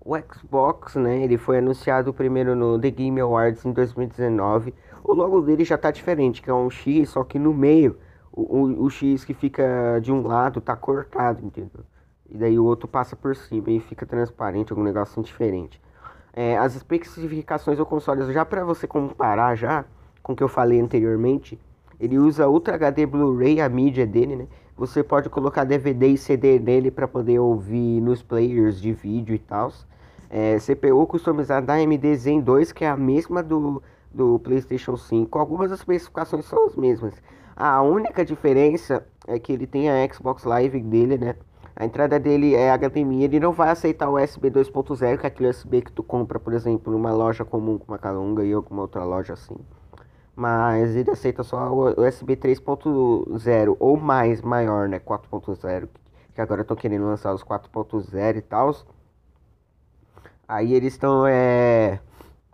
O 0.05 0.17
Xbox, 0.17 0.95
né, 0.95 1.23
ele 1.23 1.37
foi 1.37 1.59
anunciado 1.59 2.15
primeiro 2.15 2.55
no 2.55 2.79
The 2.79 2.91
Game 2.91 3.21
Awards 3.21 3.67
em 3.67 3.73
2019. 3.73 4.73
O 5.05 5.13
logo 5.13 5.43
dele 5.43 5.65
já 5.65 5.77
tá 5.77 5.91
diferente, 5.91 6.41
que 6.41 6.49
é 6.49 6.55
um 6.55 6.71
X, 6.71 7.11
só 7.11 7.25
que 7.25 7.39
no 7.39 7.53
meio, 7.53 7.99
o, 8.33 8.43
o, 8.43 8.85
o 8.85 8.91
X 8.91 9.25
que 9.25 9.35
fica 9.35 9.99
de 10.01 10.11
um 10.11 10.27
lado 10.27 10.61
tá 10.61 10.75
cortado, 10.77 11.45
entendeu? 11.45 11.85
E 12.27 12.39
daí 12.39 12.59
o 12.59 12.65
outro 12.65 12.87
passa 12.87 13.17
por 13.17 13.35
cima 13.35 13.71
e 13.71 13.81
fica 13.81 14.07
transparente, 14.07 14.73
algum 14.73 14.85
negócio 14.85 15.23
diferente. 15.23 15.83
É, 16.33 16.57
as 16.57 16.75
especificações 16.75 17.77
do 17.77 17.85
console, 17.85 18.33
já 18.33 18.45
para 18.45 18.65
você 18.65 18.87
comparar 18.87 19.57
já 19.57 19.85
com 20.23 20.33
o 20.33 20.37
que 20.37 20.43
eu 20.43 20.49
falei 20.49 20.81
anteriormente, 20.81 21.59
ele 22.01 22.19
usa 22.19 22.49
Ultra 22.49 22.75
HD 22.75 23.07
Blu-ray, 23.07 23.61
a 23.61 23.69
mídia 23.69 24.07
dele, 24.07 24.37
né? 24.37 24.47
Você 24.77 25.03
pode 25.03 25.29
colocar 25.29 25.65
DVD 25.65 26.07
e 26.07 26.17
CD 26.17 26.61
nele 26.61 26.91
para 26.91 27.09
poder 27.09 27.41
ouvir 27.41 28.01
nos 28.01 28.23
players 28.23 28.81
de 28.81 28.93
vídeo 28.93 29.35
e 29.35 29.39
tal. 29.39 29.73
É, 30.31 30.59
CPU 30.59 31.05
customizada 31.07 31.67
da 31.67 31.75
AMD 31.75 32.15
Zen 32.15 32.41
2, 32.41 32.71
que 32.71 32.85
é 32.85 32.89
a 32.89 32.97
mesma 32.97 33.43
do, 33.43 33.83
do 34.13 34.39
PlayStation 34.39 34.97
5. 34.97 35.37
Algumas 35.37 35.71
das 35.71 35.81
especificações 35.81 36.45
são 36.45 36.67
as 36.67 36.77
mesmas. 36.77 37.15
A 37.57 37.83
única 37.83 38.25
diferença 38.25 39.05
é 39.27 39.37
que 39.37 39.53
ele 39.53 39.67
tem 39.67 39.91
a 39.91 40.15
Xbox 40.15 40.45
Live 40.45 40.81
dele, 40.81 41.19
né? 41.19 41.35
A 41.75 41.85
entrada 41.85 42.19
dele 42.19 42.55
é 42.55 42.71
HDMI, 42.77 43.25
ele 43.25 43.41
não 43.41 43.53
vai 43.53 43.71
aceitar 43.71 44.09
o 44.09 44.17
USB 44.17 44.51
2.0, 44.51 45.19
que 45.19 45.27
é 45.27 45.29
aquele 45.29 45.49
USB 45.49 45.83
que 45.83 45.93
tu 45.93 46.03
compra, 46.05 46.39
por 46.39 46.53
exemplo, 46.53 46.93
numa 46.93 47.13
loja 47.13 47.45
comum 47.45 47.79
como 47.79 47.95
a 47.95 47.99
Calunga 47.99 48.45
e 48.45 48.53
alguma 48.53 48.83
outra 48.83 49.03
loja 49.05 49.33
assim. 49.33 49.57
Mas 50.39 50.95
ele 50.95 51.11
aceita 51.11 51.43
só 51.43 51.69
o 51.69 52.01
USB 52.01 52.37
3.0 52.37 53.77
ou 53.81 53.97
mais, 53.97 54.41
maior, 54.41 54.89
né? 54.89 55.01
4.0, 55.01 55.89
que 56.33 56.41
agora 56.41 56.63
estão 56.63 56.77
querendo 56.77 57.07
lançar 57.07 57.35
os 57.35 57.43
4.0 57.43 58.37
e 58.37 58.43
tal. 58.43 58.73
Aí 60.47 60.75
eles 60.75 60.93
estão 60.93 61.27
é, 61.27 61.99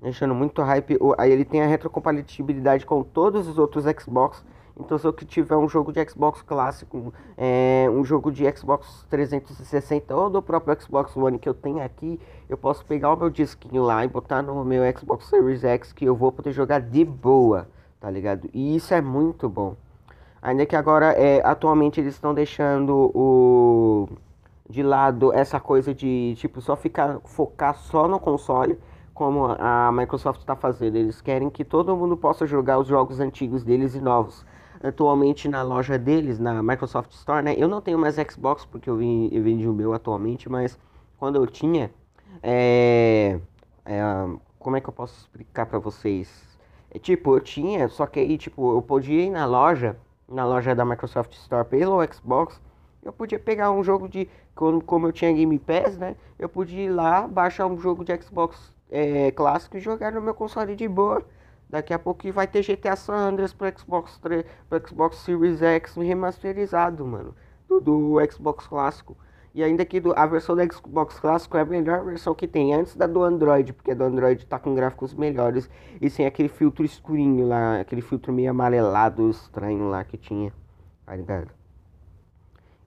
deixando 0.00 0.34
muito 0.34 0.62
hype. 0.62 0.98
Aí 1.18 1.30
ele 1.30 1.44
tem 1.44 1.60
a 1.62 1.66
retrocompatibilidade 1.66 2.86
com 2.86 3.02
todos 3.02 3.46
os 3.46 3.58
outros 3.58 3.84
Xbox. 4.00 4.42
Então 4.80 4.96
se 4.96 5.06
eu 5.06 5.12
tiver 5.12 5.56
um 5.56 5.68
jogo 5.68 5.92
de 5.92 6.02
Xbox 6.08 6.40
clássico, 6.40 7.12
é, 7.36 7.86
um 7.92 8.02
jogo 8.02 8.32
de 8.32 8.50
Xbox 8.56 9.06
360 9.10 10.16
ou 10.16 10.30
do 10.30 10.40
próprio 10.40 10.80
Xbox 10.80 11.14
One 11.14 11.38
que 11.38 11.50
eu 11.50 11.54
tenho 11.54 11.82
aqui, 11.82 12.18
eu 12.48 12.56
posso 12.56 12.82
pegar 12.86 13.12
o 13.12 13.16
meu 13.16 13.28
disquinho 13.28 13.82
lá 13.82 14.02
e 14.06 14.08
botar 14.08 14.40
no 14.40 14.64
meu 14.64 14.82
Xbox 14.98 15.26
Series 15.26 15.62
X 15.62 15.92
que 15.92 16.06
eu 16.06 16.16
vou 16.16 16.32
poder 16.32 16.52
jogar 16.52 16.80
de 16.80 17.04
boa, 17.04 17.68
tá 18.04 18.10
ligado? 18.10 18.50
E 18.52 18.76
isso 18.76 18.92
é 18.92 19.00
muito 19.00 19.48
bom. 19.48 19.74
Ainda 20.42 20.66
que 20.66 20.76
agora, 20.76 21.12
é, 21.12 21.40
atualmente 21.42 21.98
eles 21.98 22.12
estão 22.12 22.34
deixando 22.34 23.10
o 23.14 24.06
de 24.68 24.82
lado 24.82 25.32
essa 25.32 25.58
coisa 25.58 25.94
de 25.94 26.34
tipo 26.36 26.60
só 26.60 26.76
ficar 26.76 27.18
focar 27.24 27.74
só 27.74 28.06
no 28.06 28.20
console, 28.20 28.78
como 29.14 29.46
a 29.58 29.90
Microsoft 29.90 30.40
está 30.40 30.54
fazendo. 30.54 30.96
Eles 30.96 31.22
querem 31.22 31.48
que 31.48 31.64
todo 31.64 31.96
mundo 31.96 32.14
possa 32.14 32.46
jogar 32.46 32.78
os 32.78 32.86
jogos 32.86 33.20
antigos 33.20 33.64
deles 33.64 33.94
e 33.94 34.00
novos. 34.02 34.44
Atualmente 34.82 35.48
na 35.48 35.62
loja 35.62 35.98
deles, 35.98 36.38
na 36.38 36.62
Microsoft 36.62 37.10
Store, 37.12 37.42
né? 37.42 37.54
Eu 37.56 37.68
não 37.68 37.80
tenho 37.80 37.98
mais 37.98 38.16
Xbox 38.16 38.66
porque 38.66 38.90
eu, 38.90 38.98
vim, 38.98 39.30
eu 39.32 39.42
vendi 39.42 39.66
o 39.66 39.72
meu 39.72 39.94
atualmente, 39.94 40.46
mas 40.46 40.78
quando 41.16 41.36
eu 41.36 41.46
tinha, 41.46 41.90
é, 42.42 43.40
é, 43.86 44.02
como 44.58 44.76
é 44.76 44.80
que 44.82 44.90
eu 44.90 44.92
posso 44.92 45.18
explicar 45.22 45.64
para 45.64 45.78
vocês? 45.78 46.53
É, 46.94 46.98
tipo, 46.98 47.36
eu 47.36 47.40
tinha, 47.40 47.88
só 47.88 48.06
que 48.06 48.20
aí 48.20 48.38
tipo 48.38 48.76
eu 48.76 48.82
podia 48.82 49.24
ir 49.24 49.30
na 49.30 49.44
loja, 49.44 49.96
na 50.28 50.46
loja 50.46 50.74
da 50.74 50.84
Microsoft 50.84 51.32
Store 51.34 51.66
pelo 51.66 52.00
Xbox 52.12 52.60
eu 53.04 53.12
podia 53.12 53.38
pegar 53.38 53.70
um 53.70 53.84
jogo 53.84 54.08
de. 54.08 54.28
Como, 54.54 54.82
como 54.82 55.08
eu 55.08 55.12
tinha 55.12 55.32
Game 55.32 55.58
Pass, 55.58 55.98
né? 55.98 56.16
Eu 56.38 56.48
podia 56.48 56.84
ir 56.84 56.88
lá, 56.88 57.28
baixar 57.28 57.66
um 57.66 57.78
jogo 57.78 58.04
de 58.04 58.16
Xbox 58.22 58.72
é, 58.90 59.30
clássico 59.32 59.76
e 59.76 59.80
jogar 59.80 60.12
no 60.12 60.20
meu 60.22 60.34
console 60.34 60.74
de 60.74 60.88
boa. 60.88 61.22
Daqui 61.68 61.92
a 61.92 61.98
pouco 61.98 62.30
vai 62.32 62.46
ter 62.46 62.62
GTA 62.62 62.94
San 62.96 63.14
Andreas 63.14 63.52
pro 63.52 63.66
Xbox, 63.78 64.18
3, 64.18 64.44
pro 64.68 64.88
Xbox 64.88 65.18
Series 65.18 65.60
X 65.60 65.96
remasterizado, 65.96 67.04
mano. 67.04 67.34
Do, 67.68 68.16
Xbox 68.30 68.66
clássico. 68.66 69.16
E 69.54 69.62
ainda 69.62 69.84
que 69.84 70.02
a 70.16 70.26
versão 70.26 70.56
do 70.56 70.74
Xbox 70.74 71.20
clássico 71.20 71.56
é 71.56 71.60
a 71.60 71.64
melhor 71.64 72.04
versão 72.04 72.34
que 72.34 72.48
tem, 72.48 72.74
antes 72.74 72.96
da 72.96 73.06
do 73.06 73.22
Android, 73.22 73.72
porque 73.72 73.92
a 73.92 73.94
do 73.94 74.02
Android 74.02 74.44
tá 74.44 74.58
com 74.58 74.74
gráficos 74.74 75.14
melhores 75.14 75.70
e 76.00 76.10
sem 76.10 76.26
aquele 76.26 76.48
filtro 76.48 76.84
escurinho 76.84 77.46
lá, 77.46 77.78
aquele 77.78 78.02
filtro 78.02 78.32
meio 78.32 78.50
amarelado 78.50 79.30
estranho 79.30 79.88
lá 79.88 80.02
que 80.02 80.16
tinha. 80.16 80.52
Tá 81.06 81.14
ligado? 81.14 81.50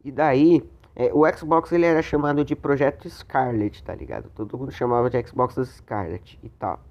E 0.03 0.11
daí, 0.11 0.61
é, 0.93 1.09
o 1.13 1.23
Xbox 1.33 1.71
ele 1.71 1.85
era 1.85 2.01
chamado 2.01 2.43
de 2.43 2.53
Projeto 2.53 3.09
Scarlet, 3.09 3.81
tá 3.81 3.95
ligado? 3.95 4.29
Todo 4.35 4.57
mundo 4.57 4.71
chamava 4.71 5.09
de 5.09 5.25
Xbox 5.25 5.55
Scarlet 5.63 6.37
e 6.43 6.49
tal. 6.49 6.81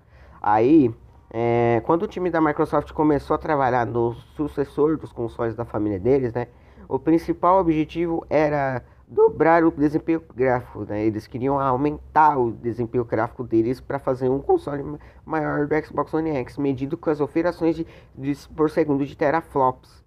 Aí, 0.41 0.95
é, 1.29 1.83
quando 1.85 2.05
o 2.05 2.07
time 2.07 2.31
da 2.31 2.41
Microsoft 2.41 2.93
começou 2.93 3.35
a 3.35 3.39
trabalhar 3.39 3.85
no 3.85 4.15
sucessor 4.37 4.97
dos 4.97 5.13
consoles 5.13 5.55
da 5.55 5.67
família 5.67 5.99
deles, 5.99 6.33
né? 6.33 6.47
O 6.89 6.99
principal 6.99 7.61
objetivo 7.61 8.25
era 8.31 8.83
dobrar 9.09 9.65
o 9.65 9.71
desempenho 9.71 10.21
gráfico, 10.35 10.85
né? 10.85 11.05
Eles 11.05 11.27
queriam 11.27 11.61
aumentar 11.61 12.39
o 12.39 12.51
desempenho 12.51 13.05
gráfico 13.05 13.45
deles 13.45 13.81
para 13.81 13.99
fazer 13.99 14.29
um 14.29 14.41
console 14.41 14.99
maior 15.25 15.67
do 15.67 15.85
Xbox 15.85 16.13
One 16.13 16.31
X, 16.31 16.59
medido 16.59 16.97
com 16.97 17.11
as 17.11 17.21
operações 17.21 17.77
de, 17.77 17.87
de, 18.17 18.49
por 18.49 18.69
segundo 18.69 19.05
de 19.07 19.17
teraflops. 19.17 20.05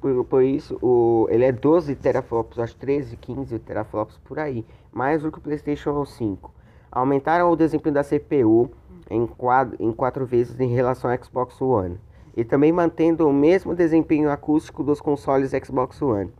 Por, 0.00 0.24
por 0.24 0.42
isso, 0.42 0.78
o, 0.80 1.26
ele 1.28 1.44
é 1.44 1.52
12 1.52 1.94
teraflops, 1.96 2.58
acho 2.58 2.76
13, 2.76 3.16
15 3.16 3.58
teraflops 3.58 4.16
por 4.18 4.38
aí. 4.38 4.64
Mais 4.90 5.22
do 5.22 5.30
que 5.30 5.38
o 5.38 5.42
PlayStation 5.42 6.04
5. 6.04 6.54
Aumentaram 6.90 7.50
o 7.50 7.56
desempenho 7.56 7.94
da 7.94 8.04
CPU 8.04 8.70
em 9.10 9.26
4, 9.26 9.76
em 9.78 9.92
quatro 9.92 10.24
vezes 10.24 10.58
em 10.58 10.68
relação 10.68 11.10
ao 11.10 11.22
Xbox 11.22 11.60
One. 11.60 12.00
E 12.34 12.44
também 12.44 12.72
mantendo 12.72 13.28
o 13.28 13.32
mesmo 13.32 13.74
desempenho 13.74 14.30
acústico 14.30 14.82
dos 14.82 15.00
consoles 15.00 15.50
Xbox 15.50 16.00
One. 16.00 16.30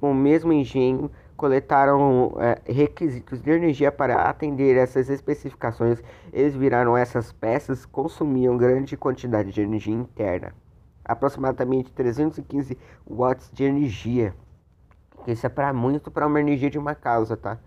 Com 0.00 0.10
o 0.10 0.14
mesmo 0.14 0.52
engenho, 0.52 1.10
coletaram 1.36 2.34
é, 2.38 2.60
requisitos 2.72 3.40
de 3.40 3.50
energia 3.50 3.92
para 3.92 4.22
atender 4.22 4.76
essas 4.76 5.08
especificações. 5.10 6.02
Eles 6.32 6.54
viraram 6.54 6.96
essas 6.96 7.32
peças 7.32 7.86
consumiam 7.86 8.56
grande 8.56 8.96
quantidade 8.96 9.52
de 9.52 9.60
energia 9.60 9.94
interna 9.94 10.52
aproximadamente 11.06 11.92
315 11.92 12.76
watts 13.06 13.50
de 13.52 13.64
energia. 13.64 14.34
Isso 15.26 15.46
é 15.46 15.48
para 15.48 15.72
muito 15.72 16.10
para 16.10 16.26
uma 16.26 16.40
energia 16.40 16.68
de 16.68 16.78
uma 16.78 16.94
casa, 16.94 17.36
tá? 17.36 17.58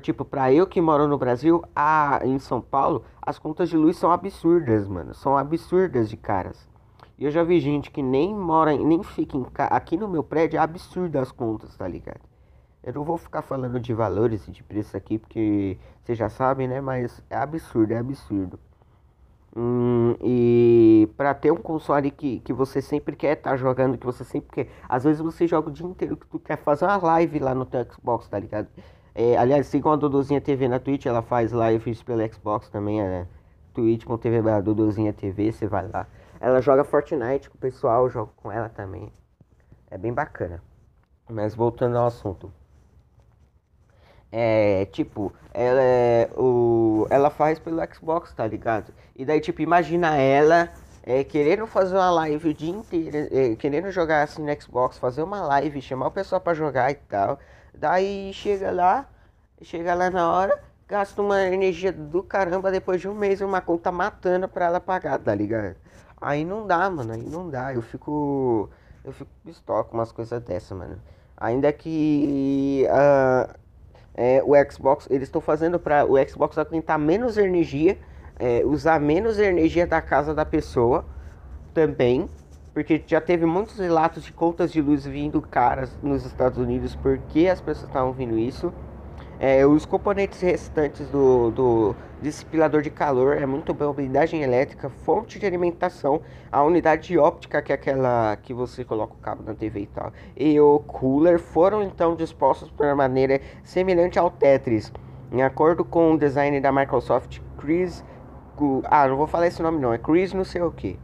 Tipo, 0.00 0.24
para 0.24 0.50
eu 0.50 0.66
que 0.66 0.80
moro 0.80 1.06
no 1.06 1.18
Brasil, 1.18 1.62
a, 1.76 2.20
em 2.24 2.38
São 2.38 2.62
Paulo, 2.62 3.04
as 3.20 3.38
contas 3.38 3.68
de 3.68 3.76
luz 3.76 3.96
são 3.96 4.10
absurdas, 4.10 4.88
mano. 4.88 5.12
São 5.12 5.36
absurdas 5.36 6.08
de 6.08 6.16
caras. 6.16 6.66
E 7.18 7.26
eu 7.26 7.30
já 7.30 7.44
vi 7.44 7.60
gente 7.60 7.90
que 7.90 8.02
nem 8.02 8.34
mora, 8.34 8.74
nem 8.74 9.02
fica 9.02 9.36
em, 9.36 9.44
aqui 9.58 9.98
no 9.98 10.08
meu 10.08 10.24
prédio, 10.24 10.56
é 10.56 10.60
absurdo 10.60 11.18
as 11.18 11.30
contas, 11.30 11.76
tá 11.76 11.86
ligado? 11.86 12.20
Eu 12.82 12.92
não 12.92 13.04
vou 13.04 13.16
ficar 13.16 13.42
falando 13.42 13.78
de 13.78 13.94
valores 13.94 14.48
e 14.48 14.50
de 14.50 14.62
preço 14.62 14.96
aqui, 14.96 15.18
porque 15.18 15.78
vocês 16.02 16.18
já 16.18 16.28
sabem, 16.28 16.66
né? 16.66 16.80
Mas 16.80 17.22
é 17.30 17.36
absurdo, 17.36 17.92
é 17.92 17.98
absurdo. 17.98 18.58
Hum, 19.54 20.16
e 20.20 21.08
para 21.16 21.34
ter 21.34 21.52
um 21.52 21.58
console 21.58 22.10
que, 22.10 22.40
que 22.40 22.52
você 22.52 22.80
sempre 22.80 23.14
quer 23.14 23.36
estar 23.36 23.50
tá 23.50 23.56
jogando, 23.56 23.98
que 23.98 24.06
você 24.06 24.24
sempre 24.24 24.50
quer. 24.50 24.68
Às 24.88 25.04
vezes 25.04 25.20
você 25.20 25.46
joga 25.46 25.68
o 25.68 25.72
dia 25.72 25.86
inteiro 25.86 26.16
que 26.16 26.26
tu 26.26 26.38
quer 26.38 26.56
fazer 26.56 26.86
uma 26.86 26.96
live 26.96 27.38
lá 27.38 27.54
no 27.54 27.66
teu 27.66 27.84
Xbox, 27.84 28.26
tá 28.28 28.38
ligado? 28.38 28.68
É, 29.14 29.36
aliás, 29.36 29.66
sigam 29.66 29.92
a 29.92 29.96
Duduzinha 29.96 30.40
TV 30.40 30.68
na 30.68 30.78
Twitch, 30.80 31.06
ela 31.06 31.22
faz 31.22 31.52
lives 31.52 32.02
pelo 32.02 32.26
Xbox 32.32 32.68
também, 32.70 33.00
é 33.02 33.26
twitch.tv 33.74 34.62
Duduzinha 34.62 35.12
TV, 35.12 35.52
você 35.52 35.66
vai 35.66 35.86
lá. 35.86 36.06
Ela 36.40 36.60
joga 36.60 36.82
Fortnite 36.82 37.48
com 37.48 37.56
o 37.56 37.60
pessoal, 37.60 38.08
joga 38.08 38.32
com 38.36 38.50
ela 38.50 38.68
também. 38.68 39.12
É 39.90 39.98
bem 39.98 40.12
bacana. 40.12 40.62
Mas 41.30 41.54
voltando 41.54 41.96
ao 41.96 42.06
assunto. 42.06 42.50
É, 44.32 44.86
tipo, 44.86 45.30
ela 45.52 45.80
é 45.82 46.30
o 46.36 47.06
ela 47.10 47.28
faz 47.28 47.58
pelo 47.58 47.78
Xbox, 47.94 48.32
tá 48.32 48.46
ligado? 48.46 48.92
E 49.14 49.26
daí 49.26 49.40
tipo, 49.40 49.60
imagina 49.60 50.16
ela 50.16 50.70
é, 51.02 51.22
querendo 51.22 51.66
fazer 51.66 51.96
uma 51.96 52.10
live 52.10 52.48
o 52.48 52.54
dia 52.54 52.70
inteiro, 52.70 53.28
é, 53.30 53.54
querendo 53.56 53.90
jogar 53.90 54.22
assim 54.22 54.42
no 54.42 54.60
Xbox, 54.60 54.96
fazer 54.98 55.22
uma 55.22 55.42
live, 55.42 55.82
chamar 55.82 56.06
o 56.06 56.10
pessoal 56.10 56.40
para 56.40 56.54
jogar 56.54 56.90
e 56.90 56.94
tal. 56.94 57.38
Daí 57.74 58.32
chega 58.32 58.70
lá, 58.70 59.06
chega 59.60 59.94
lá 59.94 60.08
na 60.10 60.30
hora, 60.32 60.58
gasta 60.88 61.20
uma 61.20 61.42
energia 61.42 61.92
do 61.92 62.22
caramba 62.22 62.70
depois 62.70 63.00
de 63.00 63.08
um 63.08 63.14
mês 63.14 63.40
uma 63.42 63.60
conta 63.60 63.92
matando 63.92 64.48
pra 64.48 64.66
ela 64.66 64.80
pagar, 64.80 65.18
tá 65.18 65.34
ligado? 65.34 65.76
Aí 66.20 66.44
não 66.44 66.66
dá, 66.66 66.88
mano, 66.88 67.12
aí 67.12 67.22
não 67.22 67.50
dá. 67.50 67.74
Eu 67.74 67.82
fico 67.82 68.70
eu 69.04 69.12
fico 69.12 69.30
pistola 69.44 69.84
com 69.84 69.94
umas 69.98 70.12
coisas 70.12 70.40
dessa, 70.42 70.74
mano. 70.74 71.00
Ainda 71.36 71.72
que 71.72 72.86
uh, 72.88 73.61
é, 74.14 74.42
o 74.44 74.52
Xbox, 74.70 75.06
eles 75.10 75.28
estão 75.28 75.40
fazendo 75.40 75.78
para 75.78 76.04
o 76.04 76.16
Xbox 76.28 76.58
aguentar 76.58 76.98
menos 76.98 77.38
energia, 77.38 77.98
é, 78.38 78.64
usar 78.64 79.00
menos 79.00 79.38
energia 79.38 79.86
da 79.86 80.02
casa 80.02 80.34
da 80.34 80.44
pessoa 80.44 81.04
também, 81.72 82.28
porque 82.74 83.02
já 83.06 83.20
teve 83.20 83.46
muitos 83.46 83.78
relatos 83.78 84.24
de 84.24 84.32
contas 84.32 84.72
de 84.72 84.80
luz 84.80 85.06
vindo 85.06 85.40
caras 85.40 85.98
nos 86.02 86.24
Estados 86.24 86.58
Unidos 86.58 86.94
porque 86.94 87.48
as 87.48 87.60
pessoas 87.60 87.88
estavam 87.88 88.12
vindo 88.12 88.38
isso. 88.38 88.72
É, 89.44 89.66
os 89.66 89.84
componentes 89.84 90.40
restantes 90.40 91.08
do, 91.08 91.50
do 91.50 91.96
de 92.80 92.90
calor 92.90 93.36
é 93.36 93.44
muito 93.44 93.74
bem 93.74 93.88
unidade 93.88 94.36
elétrica, 94.36 94.88
fonte 94.88 95.40
de 95.40 95.44
alimentação, 95.44 96.20
a 96.52 96.62
unidade 96.62 97.18
óptica 97.18 97.60
que 97.60 97.72
é 97.72 97.74
aquela 97.74 98.36
que 98.36 98.54
você 98.54 98.84
coloca 98.84 99.14
o 99.14 99.16
cabo 99.16 99.42
na 99.42 99.52
TV 99.52 99.80
e 99.80 99.86
tal, 99.86 100.12
e 100.36 100.60
o 100.60 100.78
cooler 100.78 101.40
foram 101.40 101.82
então 101.82 102.14
dispostos 102.14 102.70
de 102.70 102.84
uma 102.84 102.94
maneira 102.94 103.40
semelhante 103.64 104.16
ao 104.16 104.30
Tetris, 104.30 104.92
em 105.32 105.42
acordo 105.42 105.84
com 105.84 106.12
o 106.12 106.18
design 106.18 106.60
da 106.60 106.70
Microsoft 106.70 107.40
Chris, 107.58 108.04
ah, 108.84 109.08
não 109.08 109.16
vou 109.16 109.26
falar 109.26 109.48
esse 109.48 109.60
nome 109.60 109.80
não, 109.80 109.92
é 109.92 109.98
Chris 109.98 110.32
não 110.32 110.44
sei 110.44 110.62
o 110.62 110.70
que, 110.70 110.96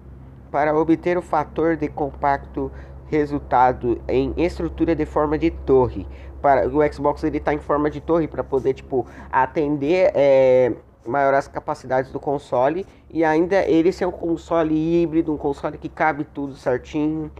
para 0.48 0.78
obter 0.78 1.18
o 1.18 1.22
fator 1.22 1.76
de 1.76 1.88
compacto 1.88 2.70
resultado 3.10 4.00
em 4.08 4.34
estrutura 4.36 4.94
de 4.94 5.04
forma 5.04 5.38
de 5.38 5.50
torre. 5.50 6.06
Para 6.40 6.68
o 6.68 6.92
Xbox 6.92 7.24
ele 7.24 7.40
tá 7.40 7.52
em 7.52 7.58
forma 7.58 7.90
de 7.90 8.00
torre 8.00 8.28
para 8.28 8.44
poder 8.44 8.74
tipo 8.74 9.06
atender 9.32 10.12
é, 10.14 10.72
maiores 11.06 11.48
capacidades 11.48 12.12
do 12.12 12.20
console. 12.20 12.86
E 13.10 13.24
ainda 13.24 13.66
ele 13.68 13.90
ser 13.90 14.06
um 14.06 14.12
console 14.12 14.74
híbrido, 14.74 15.32
um 15.32 15.36
console 15.36 15.78
que 15.78 15.88
cabe 15.88 16.24
tudo 16.24 16.54
certinho 16.54 17.30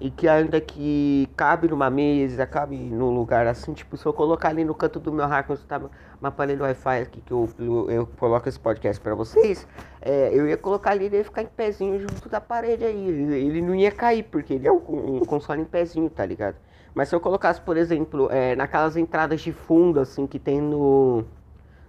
e 0.00 0.10
que 0.10 0.28
ainda 0.28 0.60
que 0.60 1.28
cabe 1.36 1.68
numa 1.68 1.88
mesa, 1.88 2.46
cabe 2.46 2.76
num 2.76 3.14
lugar 3.14 3.46
assim, 3.46 3.72
tipo, 3.72 3.96
se 3.96 4.04
eu 4.04 4.12
colocar 4.12 4.48
ali 4.48 4.64
no 4.64 4.74
canto 4.74 4.98
do 4.98 5.12
meu 5.12 5.26
rack 5.26 5.50
onde 5.52 5.62
tá 5.62 5.80
uma 6.20 6.28
aparelho 6.28 6.62
Wi-Fi 6.62 7.02
aqui 7.02 7.20
que 7.20 7.32
eu, 7.32 7.48
eu, 7.58 7.90
eu, 7.90 8.06
coloco 8.06 8.48
esse 8.48 8.58
podcast 8.58 9.00
para 9.00 9.14
vocês, 9.14 9.66
é, 10.00 10.30
eu 10.32 10.48
ia 10.48 10.56
colocar 10.56 10.90
ali 10.90 11.04
e 11.04 11.06
ele 11.06 11.16
ia 11.18 11.24
ficar 11.24 11.42
em 11.42 11.46
pezinho 11.46 11.98
junto 12.00 12.28
da 12.28 12.40
parede 12.40 12.84
aí, 12.84 13.08
ele 13.08 13.62
não 13.62 13.74
ia 13.74 13.90
cair, 13.90 14.24
porque 14.24 14.54
ele 14.54 14.66
é 14.66 14.72
um, 14.72 15.16
um 15.16 15.20
console 15.20 15.60
em 15.60 15.64
pezinho, 15.64 16.10
tá 16.10 16.24
ligado? 16.24 16.56
Mas 16.94 17.08
se 17.08 17.14
eu 17.14 17.20
colocasse, 17.20 17.60
por 17.60 17.76
exemplo, 17.76 18.28
é, 18.30 18.54
naquelas 18.54 18.96
entradas 18.96 19.40
de 19.40 19.52
fundo, 19.52 19.98
assim, 19.98 20.26
que 20.28 20.38
tem 20.38 20.60
no, 20.60 21.24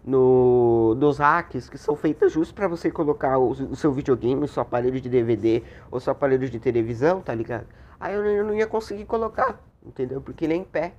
no 0.03 0.95
dos 0.97 1.19
hacks, 1.19 1.69
que 1.69 1.77
são 1.77 1.95
feitas 1.95 2.31
justo 2.31 2.53
para 2.55 2.67
você 2.67 2.89
colocar 2.89 3.37
o, 3.37 3.51
o, 3.51 3.75
seu 3.75 3.91
videogame, 3.91 4.43
o 4.43 4.47
seu 4.47 4.63
aparelho 4.63 4.99
de 4.99 5.07
DVD 5.07 5.61
ou 5.91 5.99
seu 5.99 6.11
aparelho 6.11 6.49
de 6.49 6.59
televisão, 6.59 7.21
tá 7.21 7.33
ligado? 7.35 7.67
Aí 8.05 8.13
eu, 8.13 8.45
não 8.45 8.53
ia 8.53 8.67
conseguir 8.67 9.05
colocar, 9.05 9.59
entendeu? 9.83 10.21
Porque 10.21 10.45
ele 10.45 10.53
é 10.53 10.57
em 10.57 10.63
pé. 10.63 10.93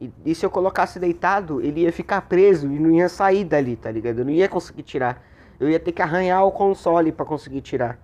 E, 0.00 0.10
e, 0.24 0.34
se 0.34 0.46
eu 0.46 0.50
colocasse 0.50 0.98
deitado, 0.98 1.60
ele 1.60 1.82
ia 1.82 1.92
ficar 1.92 2.22
preso 2.22 2.72
e 2.72 2.78
não 2.78 2.90
ia 2.90 3.10
sair 3.10 3.44
dali, 3.44 3.76
tá 3.76 3.90
ligado? 3.90 4.20
Eu 4.20 4.24
não 4.24 4.32
ia 4.32 4.48
conseguir 4.48 4.84
tirar. 4.84 5.22
Eu 5.60 5.68
ia 5.68 5.78
ter 5.78 5.92
que 5.92 6.00
arranhar 6.00 6.46
o 6.46 6.50
console 6.50 7.12
para 7.12 7.26
conseguir 7.26 7.60
tirar. 7.60 7.98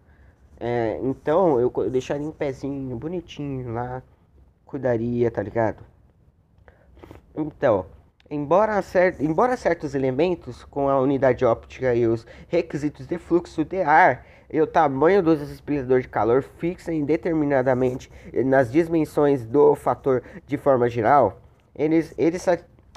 É, 0.60 1.00
então 1.02 1.58
eu, 1.58 1.72
eu 1.74 1.90
deixaria 1.90 2.26
em 2.26 2.30
pezinho, 2.30 2.94
bonitinho 2.96 3.72
lá 3.72 4.02
cuidaria, 4.66 5.30
tá 5.30 5.42
ligado? 5.42 5.82
Então, 7.34 7.86
embora, 8.30 8.84
embora 9.18 9.56
certos 9.56 9.94
elementos 9.94 10.62
com 10.64 10.90
a 10.90 11.00
unidade 11.00 11.42
óptica 11.42 11.94
e 11.94 12.06
os 12.06 12.26
requisitos 12.48 13.06
de 13.06 13.16
fluxo 13.16 13.64
de 13.64 13.80
ar 13.80 14.26
e 14.52 14.60
o 14.60 14.66
tamanho 14.66 15.22
dos 15.22 15.40
expiradores 15.40 16.04
de 16.04 16.08
calor 16.08 16.42
fixem 16.42 17.04
determinadamente 17.04 18.10
nas 18.44 18.70
dimensões 18.70 19.44
do 19.44 19.74
fator 19.74 20.22
de 20.46 20.56
forma 20.56 20.88
geral, 20.88 21.40
eles, 21.74 22.14
eles, 22.16 22.46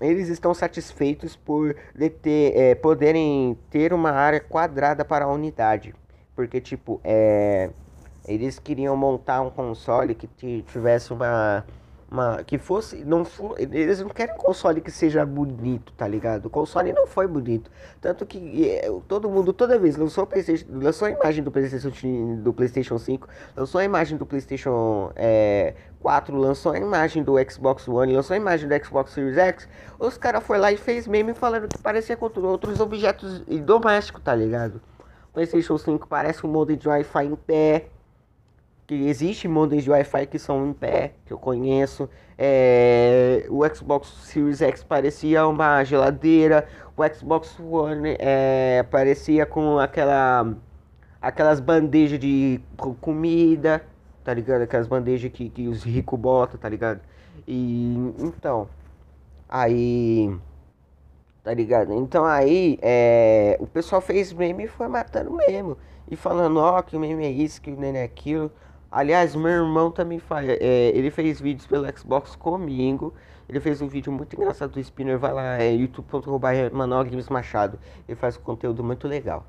eles 0.01 0.29
estão 0.29 0.53
satisfeitos 0.53 1.35
por 1.35 1.75
ter, 2.21 2.55
é, 2.55 2.75
poderem 2.75 3.57
ter 3.69 3.93
uma 3.93 4.11
área 4.11 4.39
quadrada 4.39 5.03
para 5.03 5.25
a 5.25 5.27
unidade. 5.27 5.95
Porque, 6.35 6.61
tipo, 6.61 7.01
é 7.03 7.69
eles 8.27 8.59
queriam 8.59 8.95
montar 8.97 9.41
um 9.41 9.49
console 9.49 10.13
que 10.13 10.27
tivesse 10.63 11.13
uma. 11.13 11.65
Uma, 12.09 12.41
que 12.41 12.57
fosse, 12.57 13.03
não 13.03 13.25
for, 13.25 13.59
eles 13.59 13.99
não 13.99 14.07
querem 14.07 14.33
console 14.37 14.79
que 14.79 14.89
seja 14.89 15.25
bonito, 15.25 15.91
tá 15.91 16.07
ligado? 16.07 16.45
O 16.45 16.49
console 16.49 16.93
não 16.93 17.05
foi 17.05 17.27
bonito, 17.27 17.69
tanto 17.99 18.25
que 18.25 18.65
é, 18.69 18.89
todo 19.09 19.29
mundo 19.29 19.51
toda 19.51 19.77
vez 19.77 19.97
lançou 19.97 20.23
o 20.23 20.27
PlayStation, 20.27 20.65
lançou 20.71 21.05
a 21.05 21.11
imagem 21.11 21.43
do 21.43 21.51
PlayStation 21.51 22.37
do 22.37 22.53
PlayStation 22.53 22.97
5, 22.97 23.27
lançou 23.57 23.81
a 23.81 23.83
imagem 23.83 24.17
do 24.17 24.25
PlayStation 24.25 25.11
é, 25.17 25.73
4, 25.99 26.33
lançou 26.37 26.71
a 26.71 26.77
imagem 26.77 27.23
do 27.23 27.33
Xbox 27.51 27.85
One, 27.89 28.13
lançou 28.13 28.35
a 28.35 28.37
imagem 28.37 28.69
do 28.69 28.85
Xbox 28.85 29.11
Series 29.11 29.37
X, 29.37 29.67
os 29.99 30.17
caras 30.17 30.41
foi 30.45 30.57
lá 30.57 30.71
e 30.71 30.77
fez 30.77 31.07
meme 31.07 31.33
falando 31.33 31.67
que 31.67 31.77
parecia 31.77 32.15
com 32.15 32.31
outros 32.39 32.79
objetos 32.79 33.41
domésticos, 33.65 34.23
tá 34.23 34.33
ligado? 34.33 34.81
PlayStation 35.33 35.77
5 35.77 36.07
parece 36.07 36.45
um 36.47 36.49
modem 36.49 36.77
de 36.77 36.87
Wi-Fi 36.87 37.25
em 37.25 37.35
pé, 37.35 37.89
que 38.87 38.95
existe 38.95 39.49
modems 39.49 39.83
de 39.83 39.91
Wi-Fi 39.91 40.25
que 40.27 40.39
são 40.39 40.65
em 40.65 40.73
pé, 40.73 41.11
que 41.25 41.33
eu 41.33 41.37
conheço. 41.37 42.09
É, 42.37 43.45
o 43.49 43.67
Xbox 43.67 44.07
Series 44.23 44.61
X 44.61 44.81
parecia 44.83 45.45
uma 45.45 45.83
geladeira, 45.83 46.65
o 46.95 47.03
Xbox 47.13 47.59
One 47.59 48.15
é, 48.17 48.83
parecia 48.89 49.45
com 49.45 49.77
aquela 49.77 50.55
aquelas 51.21 51.59
bandejas 51.59 52.19
de 52.19 52.61
comida, 53.01 53.83
tá 54.23 54.33
ligado? 54.33 54.61
Aquelas 54.61 54.87
bandejas 54.87 55.31
que, 55.31 55.49
que 55.49 55.67
os 55.67 55.83
ricos 55.83 56.17
botam, 56.17 56.57
tá 56.57 56.69
ligado? 56.69 57.01
E 57.45 58.13
então, 58.19 58.69
aí 59.49 60.33
tá 61.43 61.53
ligado? 61.53 61.93
Então 61.93 62.25
aí 62.25 62.79
é, 62.81 63.57
o 63.59 63.67
pessoal 63.67 64.01
fez 64.01 64.31
meme 64.31 64.65
e 64.65 64.67
foi 64.67 64.87
matando 64.87 65.31
mesmo. 65.33 65.77
E 66.09 66.15
falando, 66.15 66.57
ó, 66.57 66.79
oh, 66.79 66.83
que 66.83 66.95
o 66.95 66.99
meme 66.99 67.25
é 67.25 67.29
isso, 67.29 67.61
que 67.61 67.71
o 67.71 67.77
meme 67.77 67.97
é 67.97 68.03
aquilo. 68.03 68.49
Aliás, 68.91 69.35
meu 69.35 69.49
irmão 69.51 69.91
também 69.91 70.19
faz. 70.19 70.47
É, 70.49 70.89
ele 70.95 71.11
fez 71.11 71.41
vídeos 71.41 71.67
pelo 71.67 71.85
Xbox 71.97 72.35
comigo. 72.35 73.13
Ele 73.49 73.59
fez 73.59 73.81
um 73.81 73.87
vídeo 73.87 74.11
muito 74.11 74.35
engraçado 74.35 74.71
do 74.71 74.79
Spinner. 74.79 75.17
Vai 75.17 75.33
lá, 75.33 75.57
é 75.61 75.71
youtube.com.br 75.73 76.47
Manuel 76.73 77.05
Machado. 77.29 77.79
Ele 78.07 78.15
faz 78.15 78.37
conteúdo 78.37 78.83
muito 78.83 79.07
legal. 79.07 79.45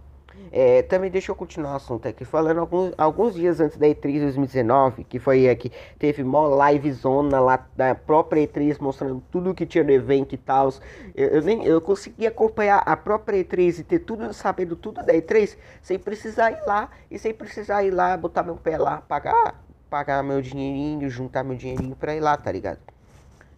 É, 0.50 0.82
também 0.82 1.10
deixa 1.10 1.30
eu 1.30 1.36
continuar 1.36 1.72
o 1.72 1.76
assunto 1.76 2.08
aqui, 2.08 2.24
falando 2.24 2.58
alguns, 2.58 2.92
alguns 2.96 3.34
dias 3.34 3.60
antes 3.60 3.76
da 3.76 3.86
E3 3.86 4.20
2019, 4.20 5.04
que 5.04 5.18
foi 5.18 5.48
aqui, 5.48 5.70
teve 5.98 6.24
mó 6.24 6.48
livezona 6.48 7.38
lá 7.38 7.66
da 7.76 7.94
própria 7.94 8.46
E3 8.46 8.78
mostrando 8.80 9.22
tudo 9.30 9.54
que 9.54 9.66
tinha 9.66 9.84
no 9.84 9.90
evento 9.90 10.34
e 10.34 10.38
tal. 10.38 10.72
Eu, 11.14 11.28
eu, 11.28 11.42
nem 11.42 11.64
eu 11.64 11.80
consegui 11.80 12.26
acompanhar 12.26 12.78
a 12.78 12.96
própria 12.96 13.44
E3 13.44 13.80
e 13.80 13.84
ter 13.84 14.00
tudo, 14.00 14.32
sabendo 14.32 14.74
tudo 14.74 15.04
da 15.04 15.12
E3, 15.12 15.56
sem 15.82 15.98
precisar 15.98 16.50
ir 16.50 16.66
lá 16.66 16.90
e 17.10 17.18
sem 17.18 17.34
precisar 17.34 17.84
ir 17.84 17.90
lá, 17.90 18.16
botar 18.16 18.42
meu 18.42 18.56
pé 18.56 18.78
lá, 18.78 19.02
pagar, 19.02 19.62
pagar 19.90 20.22
meu 20.22 20.40
dinheirinho, 20.40 21.08
juntar 21.10 21.44
meu 21.44 21.56
dinheirinho 21.56 21.94
pra 21.94 22.14
ir 22.14 22.20
lá, 22.20 22.36
tá 22.36 22.50
ligado? 22.50 22.78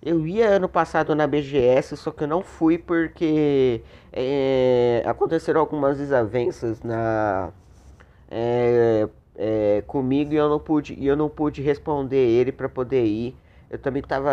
Eu 0.02 0.26
ia 0.26 0.48
ano 0.48 0.68
passado 0.68 1.14
na 1.14 1.26
BGS, 1.26 1.96
só 1.96 2.10
que 2.10 2.24
eu 2.24 2.28
não 2.28 2.42
fui 2.42 2.78
porque 2.78 3.82
é, 4.12 5.02
aconteceram 5.06 5.60
algumas 5.60 5.98
desavenças 5.98 6.82
na 6.82 7.52
é, 8.30 9.08
é, 9.36 9.82
comigo 9.86 10.32
e 10.32 10.36
eu 10.36 10.48
não 10.48 10.58
pude, 10.58 10.96
eu 11.04 11.16
não 11.16 11.28
pude 11.28 11.60
responder 11.62 12.16
ele 12.16 12.50
para 12.52 12.68
poder 12.68 13.04
ir. 13.04 13.36
eu 13.70 13.78
também 13.78 14.02
tava. 14.02 14.30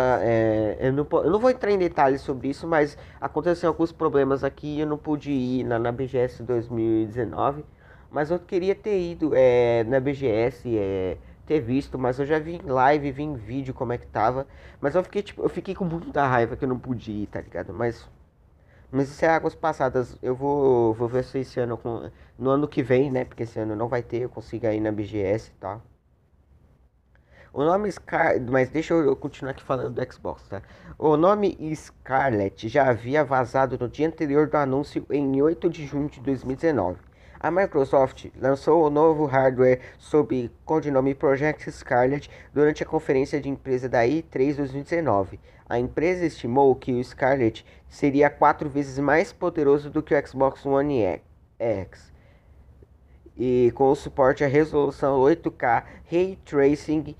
Eu, 0.80 0.92
não, 0.92 1.06
eu 1.24 1.30
não 1.30 1.38
vou 1.38 1.50
entrar 1.50 1.70
em 1.70 1.78
detalhes 1.78 2.22
sobre 2.22 2.48
isso, 2.48 2.66
mas 2.66 2.96
aconteceram 3.20 3.72
alguns 3.72 3.92
problemas 3.92 4.42
aqui 4.44 4.76
e 4.76 4.80
eu 4.80 4.86
não 4.86 4.98
pude 4.98 5.30
ir 5.30 5.64
na, 5.64 5.78
na 5.78 5.92
BGS 5.92 6.42
2019. 6.44 7.64
Mas 8.10 8.30
eu 8.30 8.38
queria 8.38 8.74
ter 8.74 8.98
ido 8.98 9.32
na 9.86 10.00
BGS, 10.00 10.66
ter 11.48 11.60
visto, 11.60 11.98
mas 11.98 12.18
eu 12.18 12.26
já 12.26 12.38
vi 12.38 12.56
em 12.56 12.70
live, 12.70 13.10
vi 13.10 13.22
em 13.22 13.34
vídeo 13.34 13.72
como 13.72 13.92
é 13.94 13.98
que 13.98 14.06
tava. 14.06 14.46
Mas 14.80 14.94
eu 14.94 15.02
fiquei, 15.02 15.22
tipo, 15.22 15.42
eu 15.42 15.48
fiquei 15.48 15.74
com 15.74 15.84
muita 15.84 16.26
raiva 16.26 16.56
que 16.56 16.64
eu 16.64 16.68
não 16.68 16.78
pude 16.78 17.10
ir, 17.10 17.26
tá 17.26 17.40
ligado? 17.40 17.72
Mas. 17.72 18.06
Mas 18.90 19.08
isso 19.10 19.24
é 19.24 19.28
águas 19.28 19.54
passadas. 19.54 20.16
Eu 20.22 20.34
vou, 20.34 20.94
vou 20.94 21.08
ver 21.08 21.24
se 21.24 21.38
esse 21.38 21.60
ano, 21.60 21.78
no 22.38 22.50
ano 22.50 22.68
que 22.68 22.82
vem, 22.82 23.10
né? 23.10 23.24
Porque 23.24 23.42
esse 23.42 23.58
ano 23.58 23.74
não 23.76 23.88
vai 23.88 24.02
ter, 24.02 24.22
eu 24.22 24.28
consigo 24.28 24.66
ir 24.66 24.80
na 24.80 24.92
BGS 24.92 25.50
e 25.50 25.54
tal. 25.60 25.82
O 27.52 27.64
nome 27.64 27.90
Scar... 27.90 28.40
Mas 28.40 28.70
deixa 28.70 28.94
eu 28.94 29.16
continuar 29.16 29.52
aqui 29.52 29.62
falando 29.62 29.90
do 29.90 30.12
Xbox, 30.12 30.46
tá? 30.48 30.62
O 30.98 31.16
nome 31.16 31.56
Scarlet 31.74 32.68
já 32.68 32.88
havia 32.88 33.24
vazado 33.24 33.78
no 33.78 33.88
dia 33.88 34.06
anterior 34.06 34.48
do 34.48 34.56
anúncio 34.56 35.04
em 35.10 35.40
8 35.42 35.68
de 35.68 35.86
junho 35.86 36.08
de 36.08 36.20
2019. 36.20 37.07
A 37.40 37.52
Microsoft 37.52 38.26
lançou 38.36 38.84
o 38.84 38.90
novo 38.90 39.24
hardware 39.24 39.80
sob 39.96 40.50
codinome 40.64 41.14
Project 41.14 41.70
Scarlet 41.70 42.28
durante 42.52 42.82
a 42.82 42.86
conferência 42.86 43.40
de 43.40 43.48
empresa 43.48 43.88
da 43.88 44.02
i3 44.02 44.56
2019. 44.56 45.38
A 45.68 45.78
empresa 45.78 46.26
estimou 46.26 46.74
que 46.74 46.92
o 46.92 47.04
Scarlet 47.04 47.64
seria 47.88 48.28
quatro 48.28 48.68
vezes 48.68 48.98
mais 48.98 49.32
poderoso 49.32 49.88
do 49.88 50.02
que 50.02 50.14
o 50.14 50.26
Xbox 50.26 50.66
One 50.66 51.20
X 51.60 52.12
e 53.36 53.70
com 53.76 53.94
suporte 53.94 54.42
à 54.42 54.48
resolução 54.48 55.20
8K 55.20 55.84
Ray 56.10 56.36
Tracing 56.44 57.14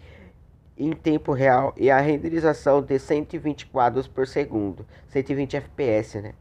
em 0.77 0.93
tempo 0.93 1.33
real 1.33 1.73
e 1.77 1.91
a 1.93 2.01
renderização 2.01 2.83
de 2.83 2.99
120 2.99 3.67
quadros 3.67 4.09
por 4.09 4.27
segundo, 4.27 4.85
120 5.11 5.57
FPS, 5.59 6.21
né? 6.21 6.35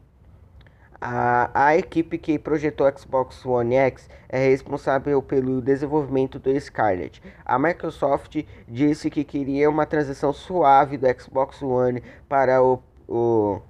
A, 1.00 1.50
a 1.54 1.76
equipe 1.76 2.18
que 2.18 2.38
projetou 2.38 2.88
o 2.88 2.98
Xbox 2.98 3.46
One 3.46 3.76
X 3.76 4.10
é 4.28 4.48
responsável 4.48 5.22
pelo 5.22 5.62
desenvolvimento 5.62 6.40
do 6.40 6.58
Scarlet. 6.60 7.22
A 7.44 7.56
Microsoft 7.58 8.44
disse 8.66 9.08
que 9.08 9.22
queria 9.22 9.70
uma 9.70 9.86
transição 9.86 10.32
suave 10.32 10.96
do 10.96 11.06
Xbox 11.20 11.62
One 11.62 12.02
para 12.28 12.60
o, 12.62 12.82
o, 13.06 13.60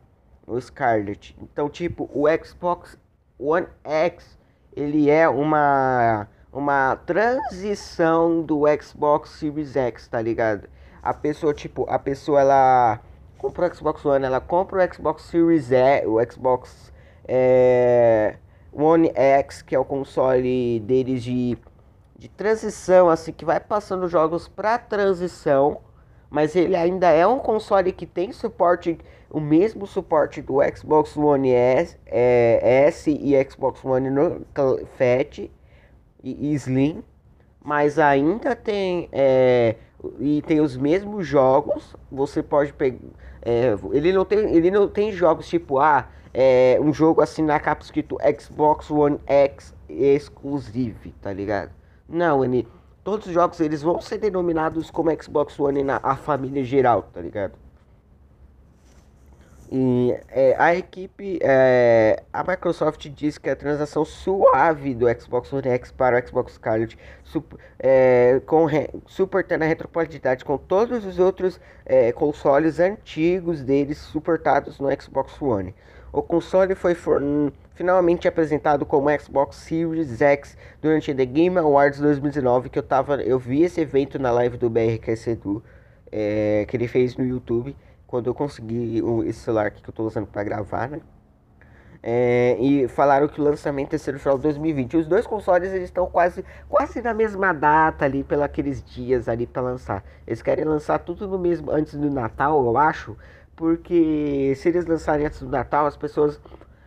o 0.47 0.59
Scarlet. 0.59 1.37
Então, 1.43 1.69
tipo, 1.69 2.09
o 2.14 2.25
Xbox 2.43 2.99
One 3.38 3.67
X 3.85 4.38
ele 4.75 5.11
é 5.11 5.29
uma 5.29 6.29
uma 6.51 6.97
transição 6.97 8.43
do 8.43 8.62
Xbox 8.81 9.31
Series 9.31 9.77
X, 9.77 10.09
tá 10.09 10.21
ligado? 10.21 10.69
A 11.03 11.12
pessoa, 11.12 11.53
tipo, 11.53 11.85
a 11.88 11.99
pessoa 11.99 12.41
ela 12.41 13.01
compra 13.37 13.69
o 13.69 13.75
Xbox 13.75 14.05
One, 14.05 14.25
ela 14.25 14.41
compra 14.41 14.85
o 14.85 14.95
Xbox 14.95 15.25
Series 15.25 15.71
E, 15.71 16.07
o 16.07 16.19
Xbox 16.25 16.93
é, 17.29 18.37
One 18.73 19.12
X, 19.14 19.61
que 19.61 19.75
é 19.75 19.79
o 19.79 19.85
console 19.85 20.81
deles 20.81 21.23
de, 21.23 21.59
de 22.17 22.29
transição, 22.29 23.11
assim, 23.11 23.33
que 23.33 23.45
vai 23.45 23.61
passando 23.61 24.09
jogos 24.09 24.49
pra 24.49 24.79
transição, 24.79 25.81
mas 26.31 26.57
ele 26.57 26.75
ainda 26.75 27.11
é 27.11 27.27
um 27.27 27.38
console 27.38 27.93
que 27.93 28.07
tem 28.07 28.33
suporte, 28.33 28.99
o 29.31 29.41
mesmo 29.41 29.87
suporte 29.87 30.41
do 30.41 30.57
Xbox 30.75 31.17
One 31.17 31.51
S, 31.51 31.97
é, 32.07 32.87
S 32.87 33.11
e 33.11 33.51
Xbox 33.51 33.85
One 33.85 34.11
no 34.11 34.47
Fat 34.97 35.51
e, 36.23 36.55
Slim, 36.55 37.03
mas 37.62 37.99
ainda 37.99 38.57
tem 38.57 39.09
é, 39.12 39.77
e 40.19 40.43
tem 40.43 40.61
os 40.61 40.77
mesmos 40.77 41.27
jogos. 41.27 41.95
Você 42.11 42.43
pode 42.43 42.73
pegar, 42.73 42.99
é, 43.43 43.75
ele 43.93 44.12
não 44.12 44.25
tem 44.25 44.38
ele 44.55 44.71
não 44.71 44.88
tem 44.88 45.12
jogos 45.12 45.49
tipo 45.49 45.79
ah 45.79 46.09
é, 46.40 46.79
um 46.81 46.92
jogo 46.92 47.20
assim 47.20 47.42
na 47.42 47.59
capa 47.59 47.83
escrito 47.83 48.16
Xbox 48.40 48.88
One 48.92 49.18
X 49.27 49.74
exclusive, 49.88 51.12
tá 51.20 51.33
ligado? 51.33 51.72
Não, 52.09 52.44
ele 52.44 52.68
todos 53.03 53.27
os 53.27 53.33
jogos 53.33 53.59
eles 53.59 53.83
vão 53.83 54.01
ser 54.01 54.18
denominados 54.18 54.88
como 54.88 55.11
Xbox 55.20 55.59
One 55.59 55.83
na 55.83 55.98
a 56.01 56.14
família 56.14 56.62
geral, 56.62 57.03
tá 57.12 57.20
ligado? 57.20 57.55
E 59.68 60.16
é, 60.29 60.55
a 60.57 60.77
equipe, 60.77 61.40
é, 61.42 62.22
a 62.33 62.44
Microsoft 62.44 63.09
diz 63.09 63.37
que 63.37 63.51
a 63.51 63.57
transação 63.57 64.05
suave 64.05 64.94
do 64.94 65.07
Xbox 65.20 65.53
One 65.53 65.68
X 65.68 65.90
para 65.90 66.16
o 66.16 66.27
Xbox 66.27 66.53
Scarlet, 66.53 66.96
é, 67.81 68.40
com 68.46 68.68
suportando 69.07 69.64
a 69.64 69.66
retrocompatibilidade 69.66 70.44
com 70.44 70.57
todos 70.57 71.05
os 71.05 71.18
outros 71.18 71.61
é, 71.85 72.12
consoles 72.12 72.79
antigos 72.79 73.64
deles 73.64 73.98
suportados 73.98 74.79
no 74.79 74.88
Xbox 75.03 75.42
One. 75.42 75.74
O 76.12 76.23
console 76.23 76.75
foi 76.75 76.94
for, 76.94 77.23
finalmente 77.75 78.27
apresentado 78.27 78.87
como 78.87 79.09
Xbox 79.18 79.57
Series 79.57 80.21
X 80.21 80.57
durante 80.81 81.14
The 81.14 81.27
Game 81.27 81.59
Awards 81.59 82.01
2019, 82.01 82.71
que 82.71 82.79
eu 82.79 82.83
tava, 82.83 83.23
eu 83.23 83.38
vi 83.38 83.62
esse 83.62 83.81
evento 83.81 84.18
na 84.18 84.31
live 84.31 84.57
do 84.57 84.71
BRKC 84.71 85.31
Edu, 85.31 85.62
é, 86.11 86.64
que 86.66 86.77
ele 86.77 86.88
fez 86.88 87.16
no 87.16 87.25
YouTube 87.25 87.77
quando 88.07 88.29
eu 88.29 88.35
consegui 88.35 89.03
o, 89.03 89.23
esse 89.23 89.40
celular 89.40 89.71
que 89.71 89.85
eu 89.85 89.90
estou 89.90 90.07
usando 90.07 90.27
para 90.27 90.42
gravar, 90.42 90.88
né? 90.88 91.01
É, 92.03 92.57
e 92.61 92.87
falaram 92.87 93.27
que 93.27 93.40
o 93.40 93.44
lançamento 93.44 93.94
é 93.94 94.12
no 94.12 94.18
final 94.18 94.37
de 94.37 94.42
2020. 94.44 94.97
Os 94.97 95.07
dois 95.07 95.27
consoles 95.27 95.73
eles 95.73 95.85
estão 95.85 96.07
quase, 96.07 96.44
quase 96.68 97.03
na 97.03 97.12
mesma 97.12 97.53
data 97.53 98.05
ali, 98.05 98.23
pelos 98.23 98.83
dias 98.85 99.29
ali 99.29 99.47
para 99.47 99.62
lançar. 99.62 100.05
Eles 100.27 100.40
querem 100.40 100.64
lançar 100.64 101.01
tudo 101.01 101.27
no 101.27 101.38
mesmo 101.38 101.71
antes 101.71 101.94
do 101.94 102.11
Natal, 102.11 102.64
eu 102.64 102.79
acho, 102.79 103.16
porque 103.59 104.55
se 104.57 104.68
eles 104.68 104.87
lançarem 104.87 105.27
antes 105.27 105.40
do 105.40 105.49
Natal, 105.49 105.85
as 105.85 105.97
pessoas, 105.97 106.40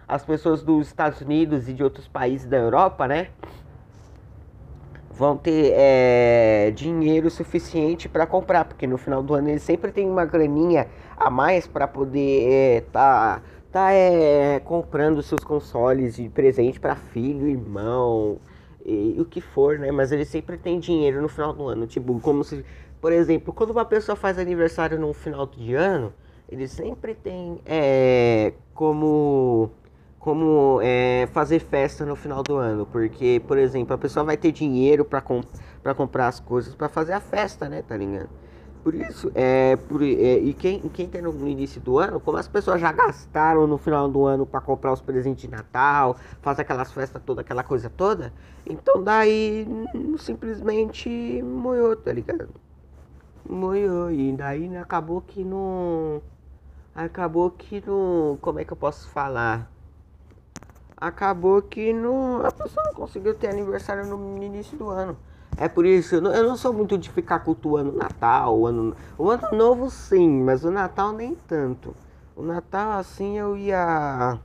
as 0.07 0.23
pessoas 0.23 0.63
dos 0.63 0.87
Estados 0.87 1.19
Unidos 1.19 1.67
e 1.67 1.73
de 1.73 1.83
outros 1.83 2.07
países 2.07 2.47
da 2.47 2.57
Europa, 2.57 3.07
né? 3.07 3.27
vão 5.13 5.37
ter 5.37 5.73
é, 5.75 6.71
dinheiro 6.73 7.29
suficiente 7.29 8.09
para 8.09 8.25
comprar, 8.25 8.65
porque 8.65 8.87
no 8.87 8.97
final 8.97 9.21
do 9.21 9.35
ano 9.35 9.49
eles 9.49 9.61
sempre 9.61 9.91
tem 9.91 10.09
uma 10.09 10.25
graninha 10.25 10.87
a 11.15 11.29
mais 11.29 11.67
para 11.67 11.87
poder 11.87 12.49
é, 12.49 12.81
tá, 12.91 13.41
tá 13.71 13.91
é, 13.91 14.59
comprando 14.61 15.21
seus 15.21 15.43
consoles 15.43 16.15
de 16.15 16.27
presente 16.29 16.79
para 16.79 16.95
filho, 16.95 17.47
irmão 17.47 18.39
e, 18.83 19.15
e, 19.17 19.21
o 19.21 19.25
que 19.25 19.41
for, 19.41 19.77
né? 19.77 19.91
Mas 19.91 20.11
eles 20.11 20.27
sempre 20.29 20.57
têm 20.57 20.79
dinheiro 20.79 21.21
no 21.21 21.27
final 21.27 21.53
do 21.53 21.67
ano, 21.67 21.85
tipo 21.85 22.19
como 22.21 22.43
se, 22.43 22.65
por 22.99 23.11
exemplo, 23.11 23.53
quando 23.53 23.71
uma 23.71 23.85
pessoa 23.85 24.15
faz 24.15 24.39
aniversário 24.39 24.97
no 24.97 25.13
final 25.13 25.45
de 25.45 25.75
ano, 25.75 26.13
eles 26.51 26.71
sempre 26.71 27.15
tem 27.15 27.59
é, 27.65 28.53
como 28.73 29.71
como 30.19 30.79
é, 30.83 31.27
fazer 31.33 31.59
festa 31.59 32.05
no 32.05 32.15
final 32.15 32.43
do 32.43 32.55
ano, 32.55 32.85
porque, 32.85 33.41
por 33.47 33.57
exemplo, 33.57 33.95
a 33.95 33.97
pessoa 33.97 34.23
vai 34.23 34.37
ter 34.37 34.51
dinheiro 34.51 35.03
para 35.03 35.19
comp 35.19 35.43
comprar 35.97 36.27
as 36.27 36.39
coisas 36.39 36.75
para 36.75 36.87
fazer 36.87 37.13
a 37.13 37.19
festa, 37.19 37.67
né, 37.67 37.81
tá 37.81 37.97
ligado? 37.97 38.29
Por 38.83 38.95
isso, 38.95 39.31
é, 39.35 39.75
por, 39.75 40.01
é, 40.01 40.05
e 40.39 40.53
quem, 40.53 40.79
quem 40.89 41.07
tem 41.07 41.21
no, 41.21 41.47
início 41.47 41.79
do 41.81 41.99
ano, 41.99 42.19
como 42.19 42.37
as 42.37 42.47
pessoas 42.47 42.81
já 42.81 42.91
gastaram 42.91 43.67
no 43.67 43.77
final 43.77 44.09
do 44.09 44.25
ano 44.25 44.45
para 44.45 44.59
comprar 44.59 44.91
os 44.91 45.01
presentes 45.01 45.43
de 45.43 45.47
Natal, 45.49 46.15
fazer 46.41 46.63
aquelas 46.63 46.91
festas 46.91 47.21
toda, 47.23 47.41
aquela 47.41 47.63
coisa 47.63 47.89
toda, 47.89 48.33
então 48.65 49.03
daí 49.03 49.67
simplesmente 50.17 51.09
moiou, 51.43 51.95
tá 51.95 52.11
ligado? 52.11 52.49
Moiou, 53.47 54.11
e 54.11 54.31
daí 54.33 54.75
acabou 54.77 55.21
que 55.21 55.43
não. 55.43 56.21
Acabou 56.95 57.51
que 57.51 57.83
não. 57.85 58.37
Como 58.41 58.59
é 58.59 58.65
que 58.65 58.73
eu 58.73 58.77
posso 58.77 59.09
falar? 59.09 59.71
acabou 61.01 61.63
que 61.63 61.91
não, 61.91 62.45
a 62.45 62.51
pessoa 62.51 62.85
não 62.85 62.93
conseguiu 62.93 63.33
ter 63.33 63.47
aniversário 63.47 64.05
no 64.05 64.43
início 64.43 64.77
do 64.77 64.87
ano. 64.89 65.17
É 65.57 65.67
por 65.67 65.85
isso, 65.85 66.15
eu 66.15 66.21
não, 66.21 66.31
eu 66.31 66.47
não 66.47 66.55
sou 66.55 66.71
muito 66.71 66.97
de 66.97 67.09
ficar 67.09 67.39
cultuando 67.39 67.91
Natal, 67.91 68.57
o 68.57 68.67
ano, 68.67 68.95
o 69.17 69.29
ano 69.29 69.49
Novo 69.51 69.89
sim, 69.89 70.43
mas 70.43 70.63
o 70.63 70.71
Natal 70.71 71.11
nem 71.11 71.35
tanto. 71.47 71.93
O 72.35 72.43
Natal 72.43 72.99
assim 72.99 73.37
eu 73.37 73.57
ia. 73.57 74.39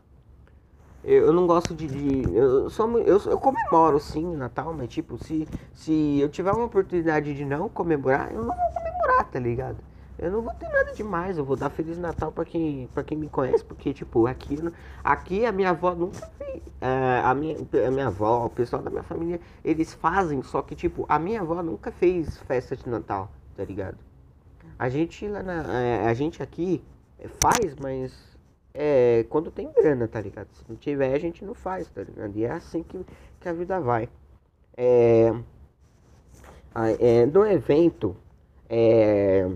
Eu, 1.04 1.26
eu 1.26 1.32
não 1.32 1.46
gosto 1.46 1.74
de. 1.74 1.86
de 1.86 2.34
eu, 2.34 2.68
sou, 2.70 2.98
eu, 2.98 3.20
eu 3.26 3.38
comemoro 3.38 4.00
sim 4.00 4.26
o 4.26 4.36
Natal, 4.36 4.74
mas 4.76 4.88
tipo, 4.88 5.22
se, 5.22 5.46
se 5.72 6.18
eu 6.18 6.28
tiver 6.28 6.50
uma 6.50 6.64
oportunidade 6.64 7.34
de 7.34 7.44
não 7.44 7.68
comemorar, 7.68 8.32
eu 8.32 8.42
não 8.42 8.46
vou 8.46 8.72
comemorar, 8.74 9.24
tá 9.30 9.38
ligado? 9.38 9.78
Eu 10.18 10.30
não 10.30 10.40
vou 10.40 10.54
ter 10.54 10.68
nada 10.68 10.92
demais, 10.94 11.36
eu 11.36 11.44
vou 11.44 11.56
dar 11.56 11.68
Feliz 11.68 11.98
Natal 11.98 12.32
pra 12.32 12.44
quem, 12.44 12.88
pra 12.94 13.04
quem 13.04 13.18
me 13.18 13.28
conhece, 13.28 13.62
porque, 13.62 13.92
tipo, 13.92 14.26
aqui, 14.26 14.56
aqui 15.04 15.44
a 15.44 15.52
minha 15.52 15.70
avó 15.70 15.94
nunca 15.94 16.26
fez. 16.38 16.62
É, 16.80 17.20
a, 17.22 17.34
minha, 17.34 17.56
a 17.86 17.90
minha 17.90 18.06
avó, 18.06 18.46
o 18.46 18.50
pessoal 18.50 18.82
da 18.82 18.90
minha 18.90 19.02
família, 19.02 19.40
eles 19.64 19.92
fazem, 19.92 20.42
só 20.42 20.62
que, 20.62 20.74
tipo, 20.74 21.04
a 21.08 21.18
minha 21.18 21.42
avó 21.42 21.62
nunca 21.62 21.92
fez 21.92 22.38
festa 22.38 22.74
de 22.76 22.88
Natal, 22.88 23.30
tá 23.54 23.64
ligado? 23.64 23.98
A 24.78 24.88
gente 24.88 25.26
lá 25.26 25.42
na. 25.42 25.80
É, 25.80 26.06
a 26.06 26.14
gente 26.14 26.42
aqui 26.42 26.82
faz, 27.40 27.74
mas 27.76 28.14
é 28.74 29.24
quando 29.30 29.50
tem 29.50 29.70
grana, 29.72 30.06
tá 30.06 30.20
ligado? 30.20 30.48
Se 30.52 30.64
não 30.68 30.76
tiver, 30.76 31.14
a 31.14 31.18
gente 31.18 31.44
não 31.44 31.54
faz, 31.54 31.88
tá 31.88 32.02
ligado? 32.02 32.36
E 32.36 32.44
é 32.44 32.52
assim 32.52 32.82
que, 32.82 33.04
que 33.40 33.48
a 33.48 33.52
vida 33.52 33.80
vai. 33.80 34.08
É, 34.76 35.32
é, 37.00 37.26
no 37.26 37.46
evento, 37.46 38.14
é, 38.68 39.48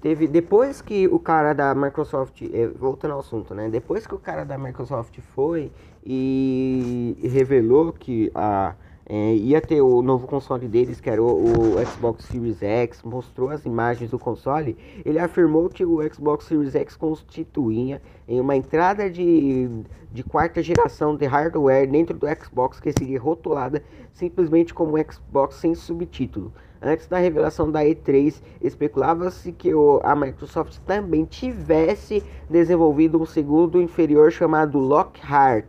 Teve, 0.00 0.28
depois 0.28 0.80
que 0.80 1.08
o 1.08 1.18
cara 1.18 1.52
da 1.52 1.74
Microsoft, 1.74 2.42
eh, 2.42 2.68
voltando 2.68 3.14
ao 3.14 3.20
assunto, 3.20 3.52
né? 3.52 3.68
Depois 3.68 4.06
que 4.06 4.14
o 4.14 4.18
cara 4.18 4.44
da 4.44 4.56
Microsoft 4.56 5.18
foi 5.34 5.72
e 6.06 7.18
revelou 7.24 7.92
que 7.92 8.30
a, 8.32 8.76
é, 9.10 9.34
ia 9.34 9.60
ter 9.60 9.80
o 9.80 10.02
novo 10.02 10.26
console 10.26 10.68
deles, 10.68 11.00
que 11.00 11.08
era 11.08 11.22
o, 11.22 11.26
o, 11.26 11.86
Xbox 11.86 12.26
Series 12.26 12.62
X, 12.62 13.02
mostrou 13.02 13.48
as 13.48 13.64
imagens 13.64 14.10
do 14.10 14.18
console, 14.18 14.76
ele 15.02 15.18
afirmou 15.18 15.70
que 15.70 15.82
o 15.82 16.00
Xbox 16.12 16.44
Series 16.44 16.74
X 16.74 16.94
constituía 16.94 18.02
em 18.28 18.38
uma 18.38 18.54
entrada 18.54 19.08
de, 19.08 19.68
de 20.12 20.22
quarta 20.22 20.62
geração 20.62 21.16
de 21.16 21.24
hardware 21.24 21.90
dentro 21.90 22.18
do 22.18 22.26
Xbox 22.28 22.78
que 22.78 22.92
seria 22.92 23.18
rotulada 23.18 23.82
simplesmente 24.12 24.74
como 24.74 24.96
Xbox 25.10 25.56
sem 25.56 25.74
subtítulo. 25.74 26.52
Antes 26.80 27.08
da 27.08 27.18
revelação 27.18 27.70
da 27.70 27.82
E3, 27.82 28.40
especulava-se 28.60 29.50
que 29.50 29.70
a 30.02 30.14
Microsoft 30.14 30.78
também 30.86 31.24
tivesse 31.24 32.22
desenvolvido 32.48 33.20
um 33.20 33.26
segundo 33.26 33.82
inferior 33.82 34.30
chamado 34.30 34.78
Lockhart 34.78 35.66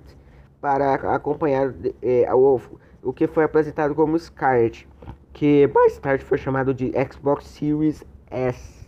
para 0.61 0.93
acompanhar 1.15 1.73
é, 2.01 2.31
o, 2.33 2.61
o 3.01 3.11
que 3.11 3.25
foi 3.25 3.43
apresentado 3.43 3.95
como 3.95 4.19
Scarlet, 4.19 4.87
que 5.33 5.67
mais 5.73 5.97
tarde 5.97 6.23
foi 6.23 6.37
chamado 6.37 6.73
de 6.75 6.91
Xbox 7.11 7.45
Series 7.45 8.03
S, 8.29 8.87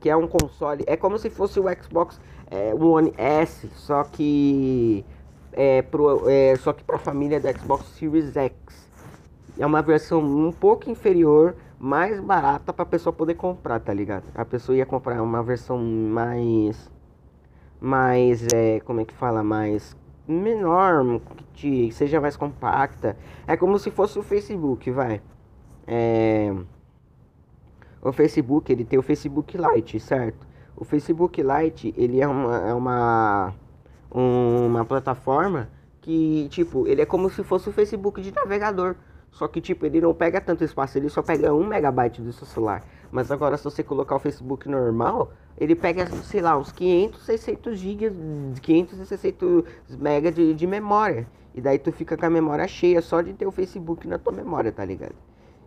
que 0.00 0.10
é 0.10 0.16
um 0.16 0.28
console, 0.28 0.84
é 0.86 0.96
como 0.98 1.18
se 1.18 1.30
fosse 1.30 1.58
o 1.58 1.64
Xbox 1.82 2.20
é, 2.50 2.74
One 2.74 3.14
S, 3.16 3.68
só 3.74 4.04
que 4.04 5.02
é, 5.52 5.82
é, 6.26 6.56
só 6.56 6.74
que 6.74 6.84
para 6.84 6.96
a 6.96 6.98
família 6.98 7.40
da 7.40 7.52
Xbox 7.54 7.86
Series 7.86 8.36
X 8.36 8.87
é 9.58 9.66
uma 9.66 9.82
versão 9.82 10.20
um 10.20 10.52
pouco 10.52 10.90
inferior, 10.90 11.54
mais 11.78 12.20
barata 12.20 12.72
para 12.72 12.82
a 12.82 12.86
pessoa 12.86 13.12
poder 13.12 13.34
comprar, 13.34 13.80
tá 13.80 13.92
ligado? 13.92 14.24
A 14.34 14.44
pessoa 14.44 14.76
ia 14.76 14.86
comprar 14.86 15.22
uma 15.22 15.42
versão 15.42 15.78
mais 15.78 16.90
mais 17.80 18.46
é, 18.52 18.80
como 18.80 19.00
é 19.00 19.04
que 19.04 19.14
fala, 19.14 19.42
mais 19.42 19.96
menor, 20.26 21.20
que 21.54 21.90
seja 21.92 22.20
mais 22.20 22.36
compacta. 22.36 23.16
É 23.46 23.56
como 23.56 23.78
se 23.78 23.90
fosse 23.90 24.18
o 24.18 24.22
Facebook, 24.22 24.90
vai. 24.90 25.20
É... 25.86 26.54
O 28.02 28.12
Facebook, 28.12 28.70
ele 28.70 28.84
tem 28.84 28.98
o 28.98 29.02
Facebook 29.02 29.56
Lite, 29.56 29.98
certo? 29.98 30.46
O 30.76 30.84
Facebook 30.84 31.42
Lite, 31.42 31.94
ele 31.96 32.20
é 32.20 32.28
uma, 32.28 32.68
é 32.68 32.74
uma, 32.74 33.54
uma 34.10 34.84
plataforma 34.84 35.68
que, 36.00 36.48
tipo, 36.50 36.86
ele 36.86 37.02
é 37.02 37.06
como 37.06 37.28
se 37.30 37.42
fosse 37.42 37.68
o 37.68 37.72
Facebook 37.72 38.20
de 38.20 38.32
navegador. 38.32 38.96
Só 39.30 39.46
que, 39.46 39.60
tipo, 39.60 39.86
ele 39.86 40.00
não 40.00 40.14
pega 40.14 40.40
tanto 40.40 40.64
espaço, 40.64 40.98
ele 40.98 41.08
só 41.08 41.22
pega 41.22 41.54
1 41.54 41.64
megabyte 41.64 42.20
do 42.20 42.32
seu 42.32 42.46
celular. 42.46 42.84
Mas 43.10 43.30
agora, 43.30 43.56
se 43.56 43.64
você 43.64 43.82
colocar 43.82 44.16
o 44.16 44.18
Facebook 44.18 44.68
normal, 44.68 45.32
ele 45.56 45.74
pega, 45.74 46.06
sei 46.06 46.40
lá, 46.40 46.56
uns 46.56 46.72
500, 46.72 47.22
600 47.24 47.78
gigas, 47.78 48.12
500 48.60 48.98
e 48.98 49.06
600 49.06 49.64
mega 49.98 50.30
de, 50.32 50.54
de 50.54 50.66
memória. 50.66 51.26
E 51.54 51.60
daí 51.60 51.78
tu 51.78 51.90
fica 51.92 52.16
com 52.16 52.26
a 52.26 52.30
memória 52.30 52.66
cheia 52.68 53.02
só 53.02 53.20
de 53.20 53.32
ter 53.32 53.46
o 53.46 53.50
Facebook 53.50 54.06
na 54.06 54.18
tua 54.18 54.32
memória, 54.32 54.70
tá 54.70 54.84
ligado? 54.84 55.14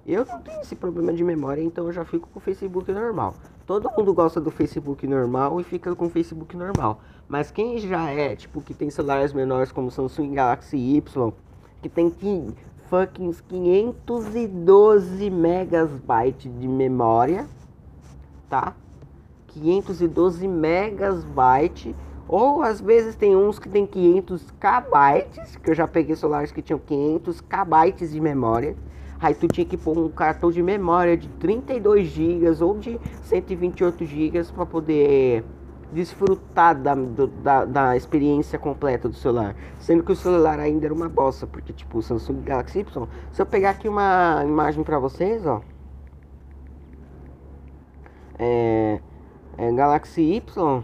Eu 0.06 0.26
não 0.26 0.42
tenho 0.42 0.62
esse 0.62 0.76
problema 0.76 1.14
de 1.14 1.24
memória, 1.24 1.62
então 1.62 1.86
eu 1.86 1.92
já 1.92 2.04
fico 2.04 2.28
com 2.30 2.40
o 2.40 2.42
Facebook 2.42 2.92
normal. 2.92 3.36
Todo 3.68 3.92
mundo 3.96 4.14
gosta 4.14 4.42
do 4.42 4.50
Facebook 4.50 5.06
normal 5.06 5.62
e 5.62 5.64
fica 5.64 5.96
com 5.96 6.08
o 6.08 6.10
Facebook 6.10 6.58
normal. 6.58 7.02
Mas 7.28 7.52
quem 7.52 7.78
já 7.78 8.10
é, 8.10 8.36
tipo, 8.36 8.62
que 8.62 8.74
tem 8.74 8.90
celulares 8.90 9.32
menores 9.32 9.72
como 9.72 9.92
Samsung 9.92 10.34
Galaxy 10.34 10.78
Y, 10.78 11.34
que 11.82 11.88
tem 11.88 12.10
que 12.10 12.48
fucking 12.92 13.32
512 13.48 15.30
megabytes 15.30 16.52
de 16.60 16.68
memória, 16.68 17.48
tá? 18.50 18.76
512 19.48 20.46
megabytes 20.46 21.96
ou 22.28 22.62
às 22.62 22.82
vezes 22.82 23.16
tem 23.16 23.34
uns 23.34 23.58
que 23.58 23.70
tem 23.70 23.86
500 23.86 24.46
kbytes, 24.60 25.56
que 25.56 25.70
eu 25.70 25.74
já 25.74 25.88
peguei 25.88 26.18
celulares 26.18 26.52
que 26.52 26.62
tinham 26.62 26.80
500 26.80 27.40
kbytes 27.40 28.12
de 28.12 28.20
memória. 28.20 28.76
Aí 29.22 29.34
tu 29.36 29.48
tinha 29.48 29.66
que 29.66 29.78
pôr 29.78 29.98
um 29.98 30.10
cartão 30.10 30.52
de 30.52 30.62
memória 30.62 31.16
de 31.16 31.30
32 31.30 32.08
GB 32.08 32.62
ou 32.62 32.78
de 32.78 33.00
128 33.24 34.04
GB 34.04 34.44
para 34.54 34.66
poder 34.66 35.46
desfrutar 35.92 36.76
da, 36.76 36.96
do, 36.96 37.28
da, 37.28 37.66
da, 37.66 37.98
experiência 37.98 38.58
completa 38.58 39.10
do 39.10 39.16
celular. 39.16 39.56
Sendo 39.80 40.04
que 40.04 40.12
o 40.12 40.16
celular 40.16 40.60
ainda 40.60 40.86
era 40.86 40.94
uma 40.94 41.10
bosta, 41.10 41.46
porque 41.46 41.74
tipo, 41.74 41.98
o 41.98 42.02
Samsung 42.02 42.42
Galaxy 42.42 42.80
Y, 42.80 43.08
se 43.32 43.42
eu 43.42 43.46
pegar 43.46 43.72
aqui 43.72 43.88
uma 43.88 44.42
imagem 44.44 44.84
para 44.84 45.00
vocês, 45.00 45.46
ó. 45.46 45.62
É, 48.40 49.00
é 49.58 49.72
Galaxy 49.72 50.22
Y, 50.22 50.84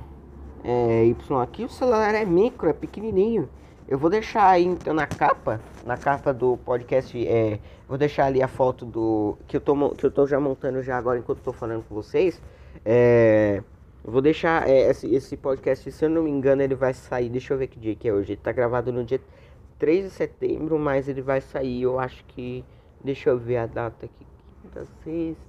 é, 0.64 1.06
Y 1.06 1.42
aqui, 1.42 1.64
o 1.64 1.70
celular 1.70 2.14
é 2.14 2.26
micro, 2.26 2.70
é 2.70 2.74
pequenininho. 2.74 3.50
Eu 3.88 3.98
vou 3.98 4.10
deixar 4.10 4.50
aí 4.50 4.66
então 4.66 4.94
na 4.94 5.08
capa, 5.08 5.62
na 5.86 5.96
capa 5.96 6.34
do 6.34 6.58
podcast, 6.58 7.18
é, 7.26 7.58
vou 7.88 7.98
deixar 7.98 8.26
ali 8.26 8.44
a 8.44 8.48
foto 8.48 8.86
do 8.86 9.38
que 9.48 9.56
eu 9.56 9.62
tô 9.62 9.92
que 9.92 10.06
eu 10.06 10.12
tô 10.12 10.28
já 10.28 10.38
montando 10.42 10.84
já 10.84 10.98
agora 10.98 11.18
enquanto 11.18 11.38
estou 11.38 11.54
falando 11.54 11.86
com 11.88 11.96
vocês. 11.96 12.42
É, 12.84 13.64
vou 14.12 14.22
deixar 14.22 14.70
é, 14.70 14.90
esse, 14.90 15.14
esse 15.14 15.36
podcast, 15.36 15.92
se 15.92 16.06
eu 16.06 16.10
não 16.10 16.24
me 16.24 16.30
engano, 16.30 16.62
ele 16.62 16.76
vai 16.76 16.94
sair. 16.94 17.30
Deixa 17.30 17.54
eu 17.54 17.58
ver 17.58 17.68
que 17.68 17.80
dia 17.80 17.96
que 17.96 18.08
é 18.08 18.14
hoje. 18.14 18.34
Ele 18.34 18.42
tá 18.42 18.52
gravado 18.52 18.92
no 18.92 19.04
dia 19.04 19.20
3 19.78 20.06
de 20.06 20.12
setembro, 20.12 20.80
mas 20.80 21.08
ele 21.08 21.22
vai 21.22 21.42
sair, 21.42 21.82
eu 21.82 22.00
acho 22.00 22.24
que. 22.26 22.64
Deixa 23.04 23.30
eu 23.30 23.38
ver 23.38 23.58
a 23.58 23.68
data 23.68 24.06
aqui. 24.06 24.26
Quinta, 24.62 24.86
sexta, 25.04 25.48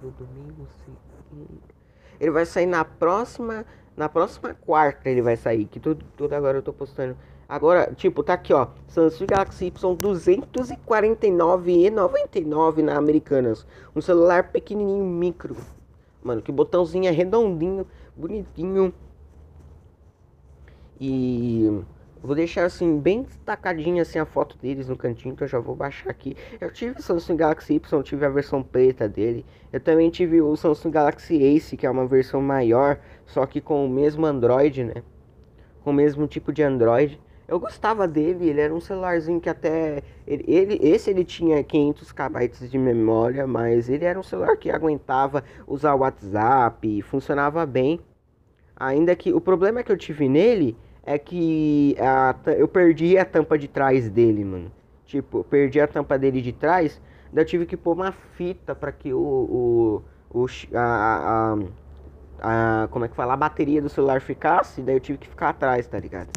domingo, 0.00 0.66
segunda. 0.84 1.72
Ele 2.20 2.30
vai 2.30 2.46
sair 2.46 2.66
na 2.66 2.84
próxima. 2.84 3.66
Na 3.96 4.08
próxima 4.08 4.54
quarta 4.54 5.10
ele 5.10 5.20
vai 5.20 5.36
sair. 5.36 5.66
Que 5.66 5.80
tudo, 5.80 6.04
tudo 6.16 6.32
agora 6.34 6.58
eu 6.58 6.62
tô 6.62 6.72
postando. 6.72 7.16
Agora, 7.48 7.92
tipo, 7.94 8.22
tá 8.22 8.34
aqui, 8.34 8.54
ó. 8.54 8.68
Samsung 8.86 9.26
Galaxy 9.26 9.66
Y 9.66 9.96
249,99 9.96 12.82
na 12.82 12.96
Americanas. 12.96 13.66
Um 13.94 14.00
celular 14.00 14.50
pequenininho, 14.50 15.04
micro. 15.04 15.56
Mano, 16.22 16.40
que 16.40 16.52
botãozinho 16.52 17.08
é 17.08 17.10
redondinho, 17.10 17.86
bonitinho. 18.16 18.94
E 21.00 21.82
vou 22.22 22.36
deixar 22.36 22.64
assim 22.64 23.00
bem 23.00 23.22
destacadinha 23.22 24.02
assim 24.02 24.20
a 24.20 24.24
foto 24.24 24.56
deles 24.56 24.88
no 24.88 24.96
cantinho 24.96 25.34
que 25.34 25.42
eu 25.42 25.48
já 25.48 25.58
vou 25.58 25.74
baixar 25.74 26.10
aqui. 26.10 26.36
Eu 26.60 26.70
tive 26.70 27.00
o 27.00 27.02
Samsung 27.02 27.36
Galaxy 27.36 27.74
Y, 27.74 28.02
tive 28.02 28.24
a 28.24 28.28
versão 28.28 28.62
preta 28.62 29.08
dele. 29.08 29.44
Eu 29.72 29.80
também 29.80 30.10
tive 30.10 30.40
o 30.40 30.54
Samsung 30.56 30.92
Galaxy 30.92 31.42
Ace, 31.42 31.76
que 31.76 31.86
é 31.86 31.90
uma 31.90 32.06
versão 32.06 32.40
maior, 32.40 33.00
só 33.26 33.44
que 33.46 33.60
com 33.60 33.84
o 33.84 33.88
mesmo 33.88 34.24
Android, 34.24 34.84
né? 34.84 35.02
Com 35.82 35.90
o 35.90 35.94
mesmo 35.94 36.28
tipo 36.28 36.52
de 36.52 36.62
Android. 36.62 37.20
Eu 37.52 37.60
gostava 37.60 38.08
dele, 38.08 38.48
ele 38.48 38.62
era 38.62 38.74
um 38.74 38.80
celularzinho 38.80 39.38
que 39.38 39.46
até. 39.50 40.02
Ele, 40.26 40.42
ele, 40.48 40.78
esse 40.80 41.10
ele 41.10 41.22
tinha 41.22 41.62
500 41.62 42.10
KB 42.10 42.48
de 42.66 42.78
memória, 42.78 43.46
mas 43.46 43.90
ele 43.90 44.06
era 44.06 44.18
um 44.18 44.22
celular 44.22 44.56
que 44.56 44.70
aguentava 44.70 45.44
usar 45.66 45.92
o 45.92 45.98
WhatsApp, 45.98 47.02
funcionava 47.02 47.66
bem. 47.66 48.00
Ainda 48.74 49.14
que 49.14 49.34
o 49.34 49.40
problema 49.40 49.82
que 49.82 49.92
eu 49.92 49.98
tive 49.98 50.30
nele 50.30 50.74
é 51.04 51.18
que 51.18 51.94
a, 52.00 52.34
eu 52.56 52.66
perdi 52.66 53.18
a 53.18 53.24
tampa 53.26 53.58
de 53.58 53.68
trás 53.68 54.08
dele, 54.08 54.46
mano. 54.46 54.72
Tipo, 55.04 55.40
eu 55.40 55.44
perdi 55.44 55.78
a 55.78 55.86
tampa 55.86 56.18
dele 56.18 56.40
de 56.40 56.54
trás, 56.54 56.98
daí 57.30 57.44
eu 57.44 57.46
tive 57.46 57.66
que 57.66 57.76
pôr 57.76 57.92
uma 57.92 58.12
fita 58.12 58.74
para 58.74 58.90
que 58.90 59.12
o, 59.12 59.18
o, 60.32 60.42
o 60.42 60.46
a, 60.74 61.54
a, 62.40 62.84
a, 62.84 62.88
como 62.88 63.04
é 63.04 63.08
que 63.08 63.14
fala, 63.14 63.34
a 63.34 63.36
bateria 63.36 63.82
do 63.82 63.90
celular 63.90 64.22
ficasse, 64.22 64.80
daí 64.80 64.96
eu 64.96 65.00
tive 65.00 65.18
que 65.18 65.28
ficar 65.28 65.50
atrás, 65.50 65.86
tá 65.86 65.98
ligado? 65.98 66.30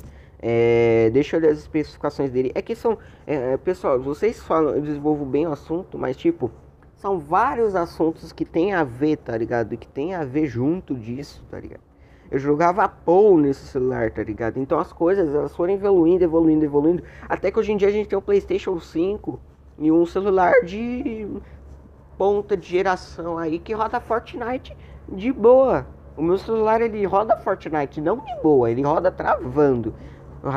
É, 0.47 1.09
deixa 1.09 1.37
eu 1.37 1.41
ler 1.41 1.49
as 1.49 1.57
especificações 1.57 2.29
dele. 2.29 2.51
É 2.53 2.61
que 2.61 2.75
são. 2.75 2.99
É, 3.25 3.53
é, 3.53 3.57
pessoal, 3.57 3.99
vocês 3.99 4.39
falam, 4.39 4.75
eu 4.75 4.81
desenvolvo 4.81 5.25
bem 5.25 5.47
o 5.47 5.51
assunto, 5.51 5.97
mas 5.97 6.15
tipo, 6.15 6.51
são 6.97 7.17
vários 7.17 7.75
assuntos 7.75 8.31
que 8.31 8.45
tem 8.45 8.71
a 8.71 8.83
ver, 8.83 9.17
tá 9.17 9.35
ligado? 9.35 9.75
Que 9.75 9.87
tem 9.87 10.13
a 10.13 10.23
ver 10.23 10.45
junto 10.45 10.93
disso, 10.93 11.43
tá 11.49 11.59
ligado? 11.59 11.81
Eu 12.29 12.37
jogava 12.37 12.87
Pou 12.87 13.39
nesse 13.39 13.65
celular, 13.65 14.11
tá 14.11 14.21
ligado? 14.21 14.59
Então 14.59 14.77
as 14.77 14.93
coisas 14.93 15.33
elas 15.33 15.55
foram 15.55 15.73
evoluindo, 15.73 16.23
evoluindo, 16.23 16.63
evoluindo. 16.63 17.01
Até 17.27 17.49
que 17.49 17.57
hoje 17.57 17.71
em 17.71 17.77
dia 17.77 17.87
a 17.87 17.91
gente 17.91 18.07
tem 18.07 18.19
um 18.19 18.21
PlayStation 18.21 18.79
5 18.79 19.39
e 19.79 19.91
um 19.91 20.05
celular 20.05 20.53
de 20.63 21.27
ponta 22.19 22.55
de 22.55 22.67
geração 22.67 23.39
aí 23.39 23.57
que 23.57 23.73
roda 23.73 23.99
Fortnite 23.99 24.77
de 25.09 25.33
boa. 25.33 25.87
O 26.15 26.21
meu 26.21 26.37
celular 26.37 26.81
ele 26.81 27.03
roda 27.03 27.35
Fortnite 27.35 27.99
não 27.99 28.17
de 28.19 28.35
boa, 28.43 28.69
ele 28.69 28.83
roda 28.83 29.11
travando 29.11 29.91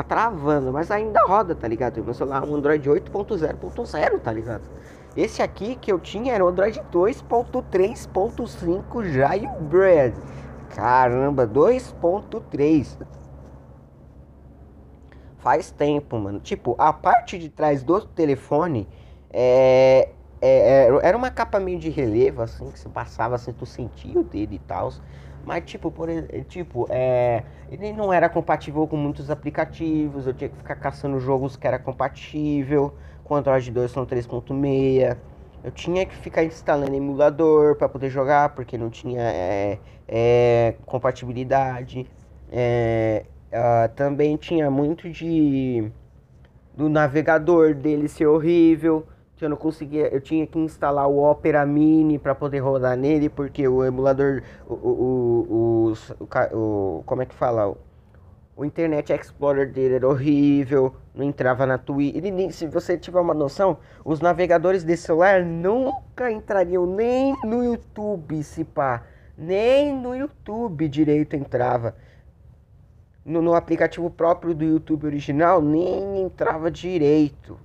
travando, 0.07 0.71
mas 0.71 0.91
ainda 0.91 1.19
roda, 1.25 1.55
tá 1.55 1.67
ligado? 1.67 2.03
Meu 2.03 2.13
celular 2.13 2.43
é 2.43 2.47
um 2.47 2.55
Android 2.55 2.87
8.0.0, 2.89 4.19
tá 4.19 4.31
ligado? 4.31 4.69
Esse 5.15 5.41
aqui 5.41 5.75
que 5.75 5.91
eu 5.91 5.99
tinha 5.99 6.33
era 6.33 6.45
o 6.45 6.47
Android 6.47 6.79
2.3.5 6.91 9.05
Jailbreak. 9.05 10.15
Caramba, 10.69 11.47
2.3. 11.47 12.99
Faz 15.39 15.71
tempo, 15.71 16.19
mano. 16.19 16.39
Tipo, 16.39 16.75
a 16.77 16.93
parte 16.93 17.39
de 17.39 17.49
trás 17.49 17.81
do 17.81 17.99
telefone 18.01 18.87
é 19.31 20.09
é, 20.41 20.87
é, 20.87 20.99
era 21.03 21.17
uma 21.17 21.29
capa 21.29 21.59
meio 21.59 21.79
de 21.79 21.89
relevo, 21.89 22.41
assim, 22.41 22.71
que 22.71 22.79
você 22.79 22.87
passava, 22.87 23.35
assim, 23.35 23.51
tu 23.51 23.65
sentia 23.65 24.19
o 24.19 24.23
dele 24.23 24.55
e 24.55 24.59
tal. 24.59 24.91
Mas, 25.49 25.63
tipo, 25.65 25.89
por 25.89 26.07
tipo, 26.47 26.85
é, 26.91 27.43
ele 27.71 27.91
não 27.91 28.13
era 28.13 28.29
compatível 28.29 28.85
com 28.87 28.95
muitos 28.95 29.31
aplicativos, 29.31 30.27
eu 30.27 30.33
tinha 30.35 30.47
que 30.47 30.55
ficar 30.55 30.75
caçando 30.75 31.19
jogos 31.19 31.57
que 31.57 31.65
era 31.65 31.79
compatível, 31.79 32.93
com 33.23 33.33
Android 33.35 33.71
2 33.71 33.89
são 33.89 34.05
3.6. 34.05 35.17
Eu 35.63 35.71
tinha 35.71 36.05
que 36.05 36.15
ficar 36.15 36.43
instalando 36.43 36.93
emulador 36.93 37.75
para 37.77 37.89
poder 37.89 38.11
jogar, 38.11 38.49
porque 38.49 38.77
não 38.77 38.91
tinha 38.91 39.23
é, 39.23 39.79
é, 40.07 40.75
compatibilidade. 40.85 42.05
É, 42.51 43.25
uh, 43.51 43.89
também 43.95 44.37
tinha 44.37 44.69
muito 44.69 45.09
de 45.09 45.91
do 46.77 46.87
navegador 46.87 47.73
dele 47.73 48.07
ser 48.07 48.27
horrível 48.27 49.03
que 49.39 49.45
eu 49.45 49.49
não 49.49 49.55
conseguia, 49.55 50.13
eu 50.13 50.19
tinha 50.19 50.45
que 50.45 50.59
instalar 50.59 51.07
o 51.07 51.17
Opera 51.17 51.65
Mini 51.65 52.19
para 52.19 52.35
poder 52.35 52.59
rodar 52.59 52.97
nele, 52.97 53.29
porque 53.29 53.65
o 53.65 53.85
emulador, 53.85 54.43
o, 54.67 54.73
o, 54.73 55.93
o, 56.19 56.57
o, 56.57 57.03
como 57.05 57.21
é 57.21 57.25
que 57.25 57.33
fala? 57.33 57.73
O 58.53 58.65
Internet 58.65 59.13
Explorer 59.13 59.71
dele 59.71 59.95
era 59.95 60.07
horrível, 60.07 60.93
não 61.15 61.23
entrava 61.23 61.65
na 61.65 61.77
Twitch. 61.77 62.21
Se 62.51 62.67
você 62.67 62.97
tiver 62.97 63.21
uma 63.21 63.33
noção, 63.33 63.77
os 64.03 64.19
navegadores 64.19 64.83
de 64.83 64.97
celular 64.97 65.41
nunca 65.41 66.29
entrariam 66.29 66.85
nem 66.85 67.33
no 67.45 67.63
YouTube, 67.63 68.43
se 68.43 68.65
pá. 68.65 69.05
Nem 69.37 69.95
no 69.95 70.13
YouTube 70.13 70.89
direito 70.89 71.37
entrava. 71.37 71.95
No, 73.23 73.41
no 73.41 73.53
aplicativo 73.53 74.09
próprio 74.09 74.53
do 74.53 74.65
YouTube 74.65 75.05
original, 75.05 75.61
nem 75.61 76.23
entrava 76.23 76.69
direito. 76.69 77.57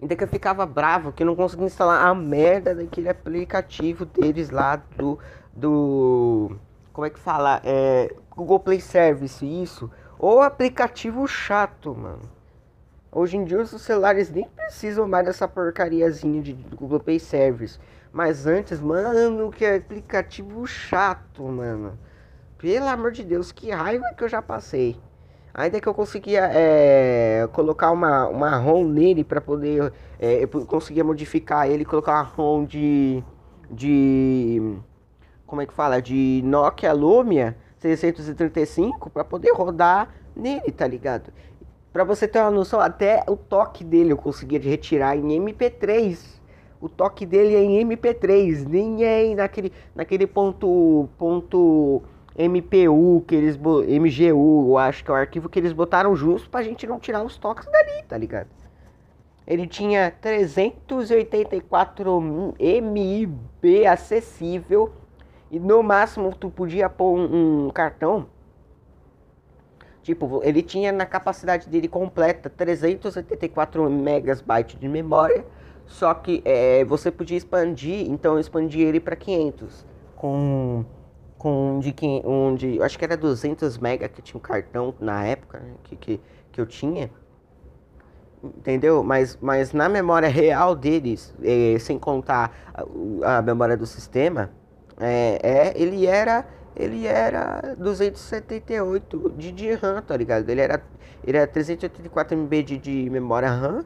Ainda 0.00 0.16
que 0.16 0.24
eu 0.24 0.28
ficava 0.28 0.64
bravo 0.64 1.12
que 1.12 1.24
não 1.24 1.36
conseguia 1.36 1.66
instalar 1.66 2.06
a 2.06 2.14
merda 2.14 2.74
daquele 2.74 3.08
aplicativo 3.08 4.06
deles 4.06 4.48
lá 4.48 4.76
do. 4.96 5.18
do. 5.52 6.56
Como 6.92 7.06
é 7.06 7.10
que 7.10 7.18
fala? 7.18 7.60
É, 7.62 8.14
Google 8.34 8.60
Play 8.60 8.80
Service, 8.80 9.44
isso. 9.44 9.90
Ou 10.18 10.40
aplicativo 10.40 11.26
chato, 11.26 11.94
mano. 11.94 12.22
Hoje 13.12 13.36
em 13.36 13.44
dia 13.44 13.60
os 13.60 13.70
celulares 13.70 14.30
nem 14.30 14.48
precisam 14.48 15.06
mais 15.06 15.26
dessa 15.26 15.46
porcariazinha 15.46 16.40
de 16.40 16.52
Google 16.52 17.00
Play 17.00 17.18
Service. 17.18 17.78
Mas 18.12 18.46
antes, 18.46 18.80
mano, 18.80 19.50
que 19.50 19.66
aplicativo 19.66 20.66
chato, 20.66 21.42
mano. 21.44 21.98
Pelo 22.56 22.86
amor 22.88 23.12
de 23.12 23.24
Deus, 23.24 23.52
que 23.52 23.70
raiva 23.70 24.14
que 24.16 24.24
eu 24.24 24.28
já 24.28 24.40
passei. 24.40 24.98
Ainda 25.52 25.80
que 25.80 25.88
eu 25.88 25.94
conseguia 25.94 26.48
é, 26.52 27.48
colocar 27.52 27.90
uma, 27.90 28.28
uma 28.28 28.56
ROM 28.56 28.84
nele 28.84 29.24
para 29.24 29.40
poder. 29.40 29.92
É, 30.18 30.44
eu 30.44 30.48
conseguia 30.66 31.02
modificar 31.02 31.68
ele, 31.68 31.84
colocar 31.84 32.12
uma 32.12 32.22
ROM 32.22 32.64
de. 32.64 33.22
de. 33.70 34.76
Como 35.46 35.60
é 35.60 35.66
que 35.66 35.72
fala? 35.72 36.00
De 36.00 36.40
Nokia 36.44 36.92
Lumia 36.92 37.56
635 37.78 39.10
para 39.10 39.24
poder 39.24 39.52
rodar 39.52 40.14
nele, 40.36 40.70
tá 40.70 40.86
ligado? 40.86 41.32
Para 41.92 42.04
você 42.04 42.28
ter 42.28 42.38
uma 42.38 42.52
noção, 42.52 42.78
até 42.78 43.24
o 43.26 43.36
toque 43.36 43.82
dele 43.82 44.12
eu 44.12 44.16
conseguia 44.16 44.60
retirar 44.60 45.16
em 45.16 45.40
MP3. 45.40 46.38
O 46.80 46.88
toque 46.88 47.26
dele 47.26 47.54
é 47.54 47.62
em 47.62 47.84
MP3, 47.84 48.66
nem 48.66 49.04
é 49.04 49.34
naquele, 49.34 49.72
naquele 49.94 50.26
ponto. 50.26 51.08
ponto 51.18 52.02
MPU, 52.38 53.24
que 53.26 53.34
eles 53.34 53.56
MGU, 53.56 54.70
eu 54.70 54.78
acho 54.78 55.04
que 55.04 55.10
é 55.10 55.14
o 55.14 55.16
arquivo 55.16 55.48
que 55.48 55.58
eles 55.58 55.72
botaram 55.72 56.14
justo 56.14 56.48
pra 56.48 56.62
gente 56.62 56.86
não 56.86 56.98
tirar 56.98 57.22
os 57.22 57.36
toques 57.36 57.66
dali, 57.66 58.02
tá 58.08 58.16
ligado? 58.16 58.48
Ele 59.46 59.66
tinha 59.66 60.10
384 60.20 62.54
MB 62.58 63.86
acessível 63.86 64.92
e 65.50 65.58
no 65.58 65.82
máximo 65.82 66.34
tu 66.34 66.50
podia 66.50 66.88
pôr 66.88 67.18
um, 67.18 67.66
um 67.66 67.70
cartão. 67.70 68.26
Tipo, 70.02 70.40
ele 70.44 70.62
tinha 70.62 70.92
na 70.92 71.04
capacidade 71.04 71.68
dele 71.68 71.88
completa 71.88 72.48
384 72.48 73.90
megabytes 73.90 74.78
de 74.78 74.88
memória, 74.88 75.44
só 75.84 76.14
que 76.14 76.40
é, 76.44 76.84
você 76.84 77.10
podia 77.10 77.36
expandir, 77.36 78.08
então 78.08 78.34
eu 78.34 78.40
expandi 78.40 78.80
ele 78.80 79.00
para 79.00 79.16
500 79.16 79.84
com 80.16 80.84
com 81.40 81.76
um 81.76 81.80
de, 81.80 81.94
um 82.22 82.54
de 82.54 82.82
acho 82.82 82.98
que 82.98 83.04
era 83.04 83.16
200 83.16 83.78
mega 83.78 84.06
que 84.10 84.20
tinha 84.20 84.36
um 84.36 84.42
cartão 84.42 84.94
na 85.00 85.24
época 85.24 85.58
né, 85.58 85.72
que, 85.84 85.96
que, 85.96 86.20
que 86.52 86.60
eu 86.60 86.66
tinha. 86.66 87.10
Entendeu? 88.44 89.02
Mas, 89.02 89.38
mas 89.40 89.72
na 89.72 89.88
memória 89.88 90.28
real 90.28 90.76
deles 90.76 91.34
é, 91.42 91.78
sem 91.78 91.98
contar 91.98 92.54
a, 92.74 93.38
a, 93.38 93.42
memória 93.42 93.74
do 93.74 93.86
sistema 93.86 94.50
é, 94.98 95.38
é 95.42 95.82
ele 95.82 96.06
era 96.06 96.46
ele 96.76 97.06
era 97.06 97.74
278 97.78 99.32
de, 99.38 99.50
de 99.50 99.72
RAM 99.72 100.02
tá 100.02 100.14
ligado? 100.18 100.46
Ele 100.46 100.60
era 100.60 100.82
ele 101.26 101.38
era 101.38 101.46
384 101.46 102.36
MB 102.36 102.62
de, 102.62 102.76
de 102.76 103.08
memória 103.08 103.48
RAM 103.48 103.82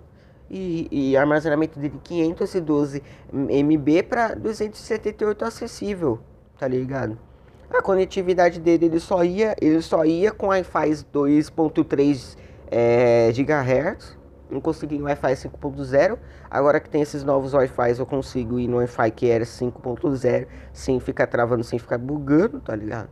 e, 0.50 0.88
e 0.90 1.16
armazenamento 1.16 1.78
dele 1.78 2.00
512 2.02 3.00
MB 3.32 4.02
para 4.08 4.34
278 4.34 5.44
acessível 5.44 6.18
tá 6.58 6.66
ligado 6.66 7.16
a 7.70 7.82
conectividade 7.82 8.60
dele 8.60 8.86
ele 8.86 9.00
só 9.00 9.24
ia, 9.24 9.54
ele 9.60 9.80
só 9.82 10.04
ia 10.04 10.30
com 10.32 10.48
Wi-Fi 10.48 10.90
2.3 11.12 12.36
é, 12.70 13.32
GHz, 13.32 14.16
não 14.50 14.60
consegui 14.60 15.00
Wi-Fi 15.00 15.32
5.0. 15.32 16.18
Agora 16.50 16.78
que 16.78 16.88
tem 16.88 17.02
esses 17.02 17.24
novos 17.24 17.54
Wi-Fi, 17.54 17.98
eu 17.98 18.06
consigo 18.06 18.58
ir 18.58 18.68
no 18.68 18.76
Wi-Fi 18.76 19.10
que 19.10 19.28
era 19.28 19.44
5.0 19.44 20.46
sem 20.72 21.00
ficar 21.00 21.26
travando, 21.26 21.64
sem 21.64 21.78
ficar 21.78 21.98
bugando, 21.98 22.60
tá 22.60 22.74
ligado? 22.74 23.08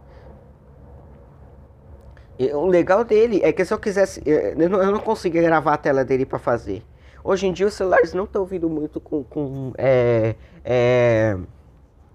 E, 2.38 2.53
o 2.53 2.67
legal 2.67 3.05
dele 3.05 3.41
é 3.43 3.53
que 3.53 3.65
se 3.65 3.73
eu 3.73 3.79
quisesse, 3.79 4.23
eu 4.25 4.69
não, 4.69 4.93
não 4.93 5.01
conseguia 5.01 5.43
gravar 5.43 5.75
a 5.75 5.77
tela 5.77 6.05
dele 6.05 6.25
para 6.25 6.38
fazer. 6.38 6.83
Hoje 7.25 7.47
em 7.47 7.53
dia 7.53 7.67
os 7.67 7.75
celulares 7.75 8.12
não 8.15 8.25
estão 8.25 8.45
vindo 8.45 8.69
muito 8.69 9.01
com, 9.01 9.23
com 9.23 9.73
é, 9.79 10.35
é, 10.65 11.38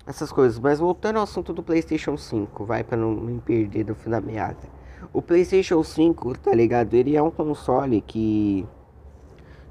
essas 0.08 0.32
coisas. 0.32 0.58
Mas 0.58 0.80
voltando 0.80 1.18
ao 1.18 1.24
assunto 1.24 1.54
do 1.54 1.62
PlayStation 1.62 2.18
5, 2.18 2.66
vai 2.66 2.84
para 2.84 2.98
não 2.98 3.12
me 3.12 3.40
perder 3.42 3.84
do 3.84 3.94
fim 3.94 4.10
da 4.10 4.22
meada. 4.22 4.58
O 5.14 5.22
PlayStation 5.22 5.84
5, 5.84 6.40
tá 6.40 6.54
ligado? 6.54 6.94
Ele 6.94 7.16
é 7.16 7.22
um 7.22 7.30
console 7.30 8.02
que 8.02 8.66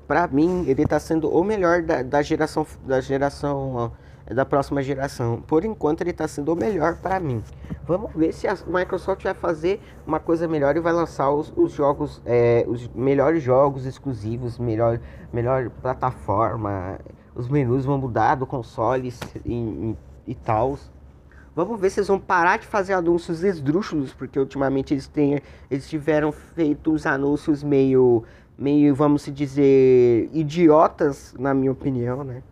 para 0.06 0.28
mim 0.28 0.64
ele 0.68 0.86
tá 0.86 1.00
sendo 1.00 1.28
o 1.28 1.42
melhor 1.42 1.82
da, 1.82 2.02
da 2.02 2.22
geração 2.22 2.64
da 2.84 3.00
geração 3.00 3.74
ó, 3.74 3.90
da 4.32 4.44
próxima 4.44 4.82
geração. 4.82 5.42
Por 5.42 5.64
enquanto 5.64 6.02
ele 6.02 6.12
tá 6.12 6.28
sendo 6.28 6.52
o 6.52 6.56
melhor 6.56 6.96
para 6.96 7.18
mim. 7.18 7.42
Vamos 7.86 8.12
ver 8.14 8.32
se 8.32 8.46
a 8.46 8.56
Microsoft 8.66 9.22
vai 9.22 9.34
fazer 9.34 9.80
uma 10.06 10.18
coisa 10.20 10.46
melhor 10.48 10.76
e 10.76 10.80
vai 10.80 10.92
lançar 10.92 11.30
os, 11.30 11.52
os 11.56 11.72
jogos, 11.72 12.20
é, 12.24 12.64
os 12.68 12.88
melhores 12.88 13.42
jogos 13.42 13.86
exclusivos, 13.86 14.58
melhor, 14.58 15.00
melhor 15.32 15.70
plataforma. 15.70 16.98
Os 17.34 17.48
menus 17.48 17.84
vão 17.84 17.98
mudar 17.98 18.34
do 18.36 18.46
console 18.46 19.12
em, 19.44 19.90
em 19.90 19.96
e 20.26 20.34
tal. 20.34 20.78
Vamos 21.54 21.80
ver 21.80 21.88
se 21.90 22.00
eles 22.00 22.08
vão 22.08 22.18
parar 22.18 22.58
de 22.58 22.66
fazer 22.66 22.92
anúncios 22.92 23.42
esdrúxulos, 23.42 24.12
porque 24.12 24.38
ultimamente 24.38 24.92
eles, 24.92 25.06
têm, 25.06 25.40
eles 25.70 25.88
tiveram 25.88 26.30
feito 26.30 26.92
uns 26.92 27.06
anúncios 27.06 27.62
meio, 27.62 28.24
meio, 28.58 28.94
vamos 28.94 29.24
dizer, 29.24 30.28
idiotas, 30.32 31.34
na 31.38 31.54
minha 31.54 31.72
opinião, 31.72 32.22
né? 32.22 32.42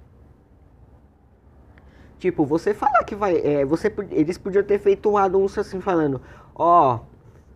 Tipo, 2.18 2.46
você 2.46 2.72
falar 2.72 3.04
que 3.04 3.14
vai. 3.14 3.36
É, 3.36 3.66
você, 3.66 3.92
eles 4.10 4.38
podiam 4.38 4.64
ter 4.64 4.78
feito 4.78 5.10
um 5.10 5.18
anúncio 5.18 5.60
assim 5.60 5.78
falando, 5.82 6.22
ó, 6.54 7.00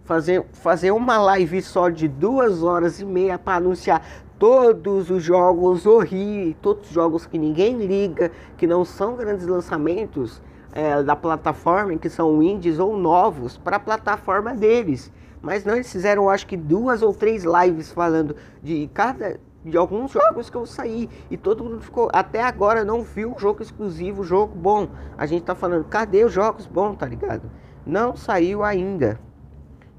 fazer, 0.05 0.45
fazer 0.53 0.91
uma 0.91 1.17
live 1.17 1.63
só 1.63 1.89
de 1.89 2.07
duas 2.07 2.63
horas 2.63 3.01
e 3.01 3.07
meia 3.07 3.39
para 3.39 3.57
anunciar 3.57 4.07
todos 4.39 5.11
os 5.11 5.23
jogos 5.23 5.85
horríveis, 5.85 6.57
todos 6.63 6.89
os 6.89 6.95
jogos 6.95 7.27
que 7.27 7.39
ninguém 7.39 7.77
liga, 7.77 8.31
que 8.57 8.67
não 8.67 8.85
são 8.85 9.17
grandes 9.17 9.47
lançamentos 9.47 10.41
é, 10.73 11.03
da 11.03 11.17
plataforma, 11.17 11.97
que 11.97 12.09
são 12.09 12.43
indies 12.43 12.79
ou 12.79 12.97
novos, 12.97 13.59
para 13.59 13.77
a 13.77 13.81
plataforma 13.81 14.55
deles. 14.55 15.13
Mas 15.43 15.65
não, 15.65 15.75
eles 15.75 15.91
fizeram 15.91 16.29
acho 16.29 16.47
que 16.47 16.57
duas 16.57 17.03
ou 17.03 17.13
três 17.13 17.45
lives 17.45 17.93
falando 17.93 18.35
de 18.63 18.89
cada 18.93 19.41
de 19.65 19.77
alguns 19.77 20.13
jogos 20.13 20.49
que 20.49 20.57
eu 20.57 20.65
saí 20.65 21.11
e 21.31 21.37
todo 21.37 21.65
mundo 21.65 21.81
ficou 21.81 22.09
até 22.13 22.43
agora 22.43 22.85
não 22.85 23.03
viu 23.03 23.35
jogo 23.39 23.63
exclusivo, 23.63 24.25
jogo 24.25 24.55
bom. 24.55 24.89
A 25.17 25.27
gente 25.27 25.43
tá 25.43 25.55
falando, 25.55 25.85
cadê 25.85 26.25
os 26.25 26.33
jogos 26.33 26.67
bons, 26.67 26.97
tá 26.97 27.07
ligado? 27.07 27.51
Não 27.85 28.17
saiu 28.17 28.63
ainda. 28.63 29.21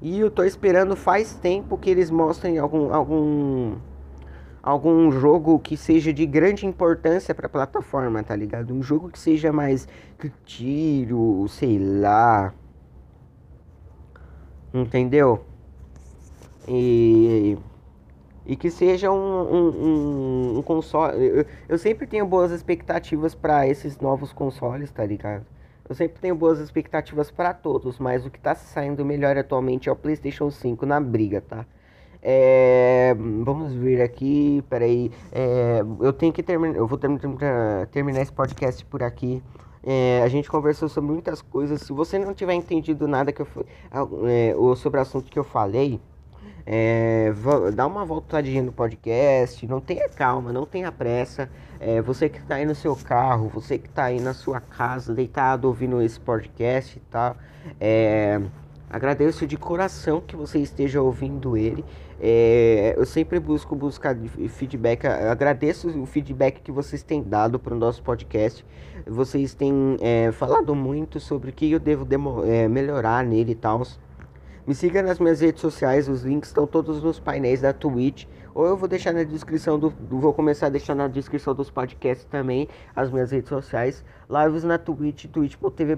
E 0.02 0.18
eu 0.18 0.30
tô 0.30 0.44
esperando 0.44 0.96
faz 0.96 1.34
tempo 1.34 1.76
que 1.76 1.90
eles 1.90 2.10
mostrem 2.10 2.58
algum 2.58 2.92
algum 2.92 3.76
algum 4.62 5.10
jogo 5.10 5.58
que 5.58 5.76
seja 5.76 6.12
de 6.12 6.26
grande 6.26 6.66
importância 6.66 7.34
para 7.34 7.46
a 7.46 7.50
plataforma, 7.50 8.22
tá 8.22 8.36
ligado? 8.36 8.74
Um 8.74 8.82
jogo 8.82 9.10
que 9.10 9.18
seja 9.18 9.52
mais 9.52 9.88
tiro, 10.44 11.46
sei 11.48 11.78
lá. 11.78 12.52
Entendeu? 14.72 15.44
E 16.68 17.58
E 18.46 18.56
que 18.56 18.70
seja 18.70 19.10
um, 19.10 19.16
um, 19.16 19.68
um, 19.68 20.58
um 20.58 20.62
console. 20.62 21.24
Eu, 21.24 21.46
eu, 21.68 21.78
sempre 21.78 22.06
tenho 22.06 22.26
boas 22.26 22.50
expectativas 22.50 23.34
para 23.34 23.66
esses 23.66 23.98
novos 23.98 24.32
consoles, 24.32 24.90
tá 24.90 25.04
ligado? 25.04 25.46
Eu 25.88 25.94
sempre 25.94 26.20
tenho 26.20 26.34
boas 26.36 26.60
expectativas 26.60 27.30
para 27.30 27.52
todos, 27.52 27.98
mas 27.98 28.24
o 28.24 28.30
que 28.30 28.38
tá 28.40 28.54
saindo 28.54 29.04
melhor 29.04 29.36
atualmente 29.36 29.88
é 29.88 29.92
o 29.92 29.96
PlayStation 29.96 30.50
5 30.50 30.86
na 30.86 31.00
briga, 31.00 31.40
tá? 31.40 31.66
É, 32.22 33.14
vamos 33.42 33.72
ver 33.72 34.02
aqui, 34.02 34.62
peraí. 34.68 35.10
É, 35.32 35.80
eu 36.00 36.12
tenho 36.12 36.32
que 36.32 36.42
terminar. 36.42 36.76
Eu 36.76 36.86
vou 36.86 36.98
terminar, 36.98 37.86
terminar 37.88 38.20
esse 38.20 38.32
podcast 38.32 38.84
por 38.84 39.02
aqui. 39.02 39.42
É, 39.82 40.20
a 40.22 40.28
gente 40.28 40.50
conversou 40.50 40.88
sobre 40.88 41.10
muitas 41.10 41.40
coisas. 41.40 41.80
Se 41.82 41.92
você 41.92 42.18
não 42.18 42.34
tiver 42.34 42.54
entendido 42.54 43.08
nada 43.08 43.32
que 43.32 43.40
eu, 43.40 43.46
é, 44.26 44.54
sobre 44.76 44.98
o 44.98 45.02
assunto 45.02 45.30
que 45.30 45.38
eu 45.38 45.44
falei, 45.44 45.98
é, 46.66 47.32
dá 47.74 47.86
uma 47.86 48.04
voltadinha 48.04 48.62
no 48.62 48.72
podcast. 48.72 49.66
Não 49.66 49.80
tenha 49.80 50.08
calma, 50.08 50.52
não 50.52 50.66
tenha 50.66 50.92
pressa. 50.92 51.50
É, 51.78 52.02
você 52.02 52.28
que 52.28 52.38
está 52.38 52.56
aí 52.56 52.66
no 52.66 52.74
seu 52.74 52.94
carro, 52.94 53.48
você 53.48 53.78
que 53.78 53.88
está 53.88 54.04
aí 54.04 54.20
na 54.20 54.34
sua 54.34 54.60
casa, 54.60 55.14
deitado 55.14 55.66
ouvindo 55.66 56.02
esse 56.02 56.20
podcast, 56.20 57.00
tá? 57.10 57.34
É, 57.80 58.40
agradeço 58.90 59.46
de 59.46 59.56
coração 59.56 60.20
que 60.20 60.36
você 60.36 60.58
esteja 60.58 61.00
ouvindo 61.00 61.56
ele. 61.56 61.84
É, 62.22 62.94
eu 62.98 63.06
sempre 63.06 63.40
busco 63.40 63.74
buscar 63.74 64.14
feedback. 64.50 65.06
agradeço 65.06 65.88
o 65.98 66.04
feedback 66.04 66.60
que 66.60 66.70
vocês 66.70 67.02
têm 67.02 67.22
dado 67.22 67.58
para 67.58 67.74
o 67.74 67.78
nosso 67.78 68.02
podcast. 68.02 68.64
Vocês 69.06 69.54
têm 69.54 69.96
é, 70.00 70.30
falado 70.30 70.74
muito 70.74 71.18
sobre 71.18 71.50
o 71.50 71.52
que 71.52 71.72
eu 71.72 71.80
devo 71.80 72.06
é, 72.44 72.68
melhorar 72.68 73.24
nele 73.24 73.52
e 73.52 73.54
tal. 73.54 73.82
Me 74.66 74.74
siga 74.74 75.02
nas 75.02 75.18
minhas 75.18 75.40
redes 75.40 75.62
sociais, 75.62 76.08
os 76.08 76.22
links 76.22 76.50
estão 76.50 76.66
todos 76.66 77.02
nos 77.02 77.18
painéis 77.18 77.62
da 77.62 77.72
Twitch. 77.72 78.26
Ou 78.54 78.66
eu 78.66 78.76
vou 78.76 78.88
deixar 78.88 79.12
na 79.12 79.22
descrição 79.22 79.78
do, 79.78 79.90
Vou 80.10 80.34
começar 80.34 80.66
a 80.66 80.70
deixar 80.70 80.94
na 80.94 81.08
descrição 81.08 81.54
dos 81.54 81.70
podcasts 81.70 82.26
também 82.26 82.68
as 82.94 83.10
minhas 83.10 83.30
redes 83.30 83.48
sociais. 83.48 84.04
Lives 84.28 84.62
na 84.62 84.76
Twitch, 84.76 85.26
twitch.tv 85.26 85.96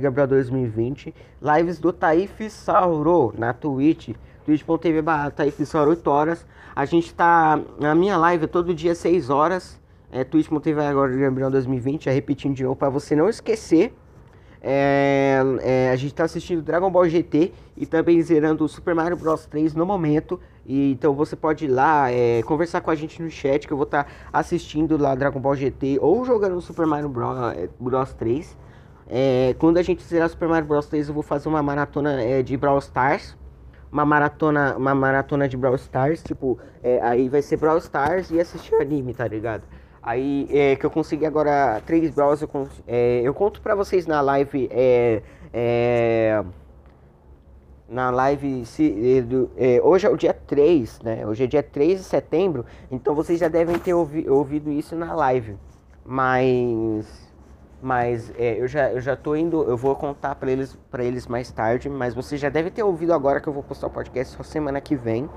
Gabriel 0.00 0.26
2020. 0.26 1.14
Lives 1.42 1.78
do 1.78 1.92
Taif 1.92 2.48
Sauro 2.50 3.34
na 3.36 3.52
Twitch 3.52 4.10
twitch.tv 4.48 5.02
barra 5.02 5.30
Taifissora 5.30 5.90
8 5.90 6.10
horas. 6.10 6.46
A 6.74 6.86
gente 6.86 7.12
tá. 7.12 7.60
Na 7.78 7.94
minha 7.94 8.16
live 8.16 8.46
todo 8.46 8.74
dia 8.74 8.94
6 8.94 9.28
horas. 9.28 9.78
É 10.10 10.24
twitch.tv 10.24 10.80
agora 10.80 11.12
de 11.12 11.18
Gabriel 11.18 11.50
2020. 11.50 12.08
É 12.08 12.12
repetindo 12.12 12.54
de 12.54 12.64
novo 12.64 12.74
para 12.74 12.88
você 12.88 13.14
não 13.14 13.28
esquecer. 13.28 13.94
É, 14.62 15.40
é, 15.60 15.90
a 15.90 15.96
gente 15.96 16.12
está 16.12 16.24
assistindo 16.24 16.62
Dragon 16.62 16.90
Ball 16.90 17.06
GT 17.08 17.52
e 17.76 17.84
também 17.84 18.20
zerando 18.22 18.64
o 18.64 18.68
Super 18.68 18.94
Mario 18.94 19.18
Bros 19.18 19.44
3 19.44 19.74
no 19.74 19.84
momento. 19.84 20.40
E, 20.64 20.92
então 20.92 21.12
você 21.12 21.36
pode 21.36 21.66
ir 21.66 21.68
lá 21.68 22.10
é, 22.10 22.42
conversar 22.42 22.80
com 22.80 22.90
a 22.90 22.94
gente 22.94 23.20
no 23.22 23.30
chat 23.30 23.66
que 23.66 23.72
eu 23.72 23.76
vou 23.76 23.84
estar 23.84 24.04
tá 24.04 24.10
assistindo 24.32 24.96
lá 24.96 25.14
Dragon 25.14 25.38
Ball 25.38 25.54
GT 25.54 25.98
ou 26.00 26.24
jogando 26.24 26.58
Super 26.62 26.86
Mario 26.86 27.10
Bros, 27.10 27.36
é, 27.54 27.68
Bros 27.78 28.14
3. 28.14 28.56
É, 29.10 29.54
quando 29.58 29.76
a 29.76 29.82
gente 29.82 30.02
zerar 30.02 30.30
Super 30.30 30.48
Mario 30.48 30.66
Bros 30.66 30.86
3 30.86 31.08
eu 31.08 31.14
vou 31.14 31.22
fazer 31.22 31.50
uma 31.50 31.62
maratona 31.62 32.22
é, 32.22 32.42
de 32.42 32.56
Brawl 32.56 32.78
Stars 32.78 33.36
uma 33.90 34.04
maratona, 34.04 34.76
uma 34.76 34.94
maratona 34.94 35.48
de 35.48 35.56
Brawl 35.56 35.76
Stars, 35.76 36.22
tipo, 36.22 36.58
é, 36.82 37.00
aí 37.02 37.28
vai 37.28 37.42
ser 37.42 37.56
Brawl 37.56 37.78
Stars 37.78 38.30
e 38.30 38.40
assistir 38.40 38.74
anime, 38.76 39.14
tá 39.14 39.26
ligado? 39.26 39.62
Aí 40.02 40.48
é, 40.50 40.76
que 40.76 40.86
eu 40.86 40.90
consegui 40.90 41.26
agora 41.26 41.82
três 41.84 42.10
Brawls, 42.10 42.40
eu, 42.40 42.48
é, 42.86 43.20
eu 43.22 43.34
conto 43.34 43.60
pra 43.60 43.74
vocês 43.74 44.06
na 44.06 44.20
live, 44.20 44.68
é, 44.72 45.22
é 45.52 46.44
na 47.88 48.10
live, 48.10 48.64
se, 48.66 49.26
é, 49.56 49.80
hoje 49.82 50.06
é 50.06 50.10
o 50.10 50.16
dia 50.16 50.34
3, 50.34 51.00
né? 51.00 51.26
Hoje 51.26 51.44
é 51.44 51.46
dia 51.46 51.62
3 51.62 51.98
de 51.98 52.04
setembro, 52.04 52.64
então 52.90 53.14
vocês 53.14 53.38
já 53.40 53.48
devem 53.48 53.78
ter 53.78 53.94
ouvi, 53.94 54.28
ouvido 54.28 54.70
isso 54.70 54.94
na 54.94 55.14
live. 55.14 55.56
Mas 56.04 57.27
mas 57.80 58.32
é, 58.36 58.60
eu, 58.60 58.66
já, 58.66 58.90
eu 58.90 59.00
já 59.00 59.16
tô 59.16 59.36
indo, 59.36 59.62
eu 59.64 59.76
vou 59.76 59.94
contar 59.94 60.34
para 60.34 60.50
eles, 60.50 60.76
pra 60.90 61.04
eles 61.04 61.26
mais 61.26 61.50
tarde, 61.50 61.88
mas 61.88 62.14
você 62.14 62.36
já 62.36 62.48
deve 62.48 62.70
ter 62.70 62.82
ouvido 62.82 63.12
agora 63.12 63.40
que 63.40 63.48
eu 63.48 63.52
vou 63.52 63.62
postar 63.62 63.86
o 63.86 63.90
podcast 63.90 64.36
só 64.36 64.42
semana 64.42 64.80
que 64.80 64.96
vem. 64.96 65.28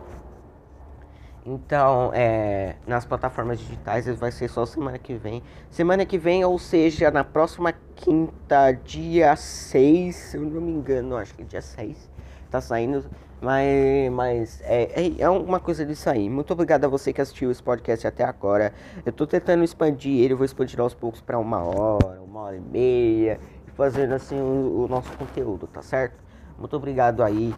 Então, 1.45 2.11
é, 2.13 2.75
nas 2.85 3.03
plataformas 3.03 3.59
digitais 3.59 4.07
vai 4.07 4.31
ser 4.31 4.47
só 4.47 4.65
semana 4.65 4.99
que 4.99 5.15
vem. 5.15 5.41
Semana 5.71 6.05
que 6.05 6.17
vem, 6.17 6.45
ou 6.45 6.59
seja, 6.59 7.09
na 7.09 7.23
próxima 7.23 7.73
quinta, 7.95 8.71
dia 8.71 9.35
6, 9.35 10.15
se 10.15 10.37
eu 10.37 10.43
não 10.43 10.61
me 10.61 10.71
engano, 10.71 11.17
acho 11.17 11.33
que 11.33 11.43
dia 11.43 11.61
6, 11.61 12.10
tá 12.51 12.61
saindo 12.61 13.03
mas, 13.41 14.11
mas 14.11 14.61
é, 14.61 14.83
é, 15.01 15.21
é 15.21 15.29
uma 15.29 15.59
coisa 15.59 15.83
disso 15.83 16.07
aí. 16.07 16.29
Muito 16.29 16.53
obrigado 16.53 16.85
a 16.85 16.87
você 16.87 17.11
que 17.11 17.19
assistiu 17.19 17.49
esse 17.49 17.61
podcast 17.61 18.05
até 18.05 18.23
agora. 18.23 18.71
Eu 19.03 19.11
tô 19.11 19.25
tentando 19.25 19.63
expandir 19.63 20.23
ele, 20.23 20.35
vou 20.35 20.45
expandir 20.45 20.79
aos 20.79 20.93
poucos 20.93 21.21
para 21.21 21.39
uma 21.39 21.63
hora, 21.63 22.21
uma 22.21 22.41
hora 22.41 22.55
e 22.55 22.59
meia, 22.59 23.39
fazendo 23.75 24.13
assim 24.13 24.39
o, 24.39 24.83
o, 24.83 24.87
nosso 24.87 25.11
conteúdo, 25.17 25.65
tá 25.65 25.81
certo? 25.81 26.21
Muito 26.59 26.75
obrigado 26.75 27.23
aí. 27.23 27.55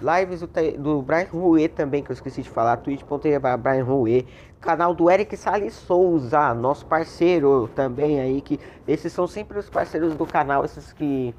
Lives 0.00 0.40
do, 0.40 0.48
do 0.78 1.02
Brian 1.02 1.28
Rue 1.30 1.68
também, 1.68 2.02
que 2.02 2.10
eu 2.10 2.14
esqueci 2.14 2.40
de 2.40 2.48
falar, 2.48 2.78
twitch.tv 2.78 3.38
Brian 3.58 3.84
Rue, 3.84 4.26
canal 4.58 4.94
do 4.94 5.10
Eric 5.10 5.36
Salles 5.36 5.74
Souza, 5.74 6.54
nosso 6.54 6.86
parceiro 6.86 7.68
também 7.74 8.20
aí, 8.20 8.40
que 8.40 8.58
esses 8.88 9.12
são 9.12 9.26
sempre 9.26 9.58
os 9.58 9.68
parceiros 9.68 10.14
do 10.14 10.24
canal, 10.24 10.64
esses 10.64 10.94
que 10.94 11.34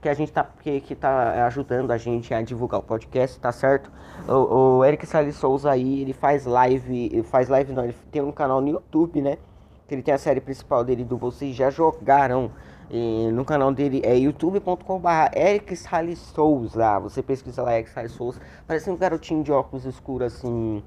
que 0.00 0.08
a 0.08 0.14
gente 0.14 0.32
tá, 0.32 0.48
que, 0.60 0.80
que 0.80 0.94
tá 0.94 1.46
ajudando 1.46 1.90
a 1.90 1.98
gente 1.98 2.32
a 2.32 2.40
divulgar 2.40 2.80
o 2.80 2.82
podcast, 2.82 3.38
tá 3.40 3.50
certo? 3.50 3.90
O, 4.28 4.78
o 4.78 4.84
Eric 4.84 5.06
Salles 5.06 5.36
Souza 5.36 5.70
aí, 5.70 6.02
ele 6.02 6.12
faz 6.12 6.44
live, 6.44 7.06
ele 7.12 7.22
faz 7.24 7.48
live 7.48 7.72
não, 7.72 7.84
ele 7.84 7.96
tem 8.10 8.22
um 8.22 8.32
canal 8.32 8.60
no 8.60 8.68
YouTube, 8.68 9.20
né? 9.20 9.38
Que 9.88 9.94
ele 9.94 10.02
tem 10.02 10.14
a 10.14 10.18
série 10.18 10.40
principal 10.40 10.84
dele 10.84 11.04
do 11.04 11.16
Vocês 11.16 11.54
Já 11.56 11.70
Jogaram. 11.70 12.50
E 12.90 13.30
no 13.32 13.44
canal 13.44 13.72
dele 13.72 14.00
é 14.02 14.16
youtube.com.br 14.16 15.08
Eric 15.36 15.76
Salles 15.76 16.18
Souza. 16.18 16.98
Você 17.00 17.22
pesquisa 17.22 17.62
lá 17.62 17.74
Eric 17.74 17.90
Salles 17.90 18.12
Souza. 18.12 18.40
Parece 18.66 18.90
um 18.90 18.96
garotinho 18.96 19.42
de 19.42 19.52
óculos 19.52 19.84
escuros 19.84 20.34
assim. 20.34 20.82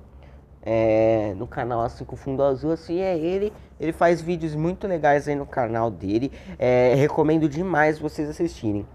É, 0.63 1.33
no 1.37 1.47
canal 1.47 1.81
assim 1.81 2.05
com 2.05 2.15
fundo 2.15 2.43
azul 2.43 2.71
assim 2.71 2.99
é 2.99 3.17
ele 3.17 3.51
ele 3.79 3.91
faz 3.91 4.21
vídeos 4.21 4.53
muito 4.53 4.85
legais 4.85 5.27
aí 5.27 5.33
no 5.33 5.43
canal 5.43 5.89
dele 5.89 6.31
é, 6.59 6.93
recomendo 6.93 7.49
demais 7.49 7.97
vocês 7.97 8.29
assistirem 8.29 8.85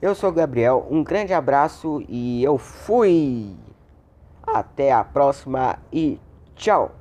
eu 0.00 0.14
sou 0.14 0.30
o 0.30 0.32
Gabriel, 0.32 0.86
um 0.90 1.02
grande 1.02 1.32
abraço 1.32 2.02
e 2.08 2.42
eu 2.42 2.56
fui! 2.56 3.54
Até 4.46 4.92
a 4.92 5.04
próxima 5.04 5.78
e 5.92 6.18
tchau! 6.54 6.92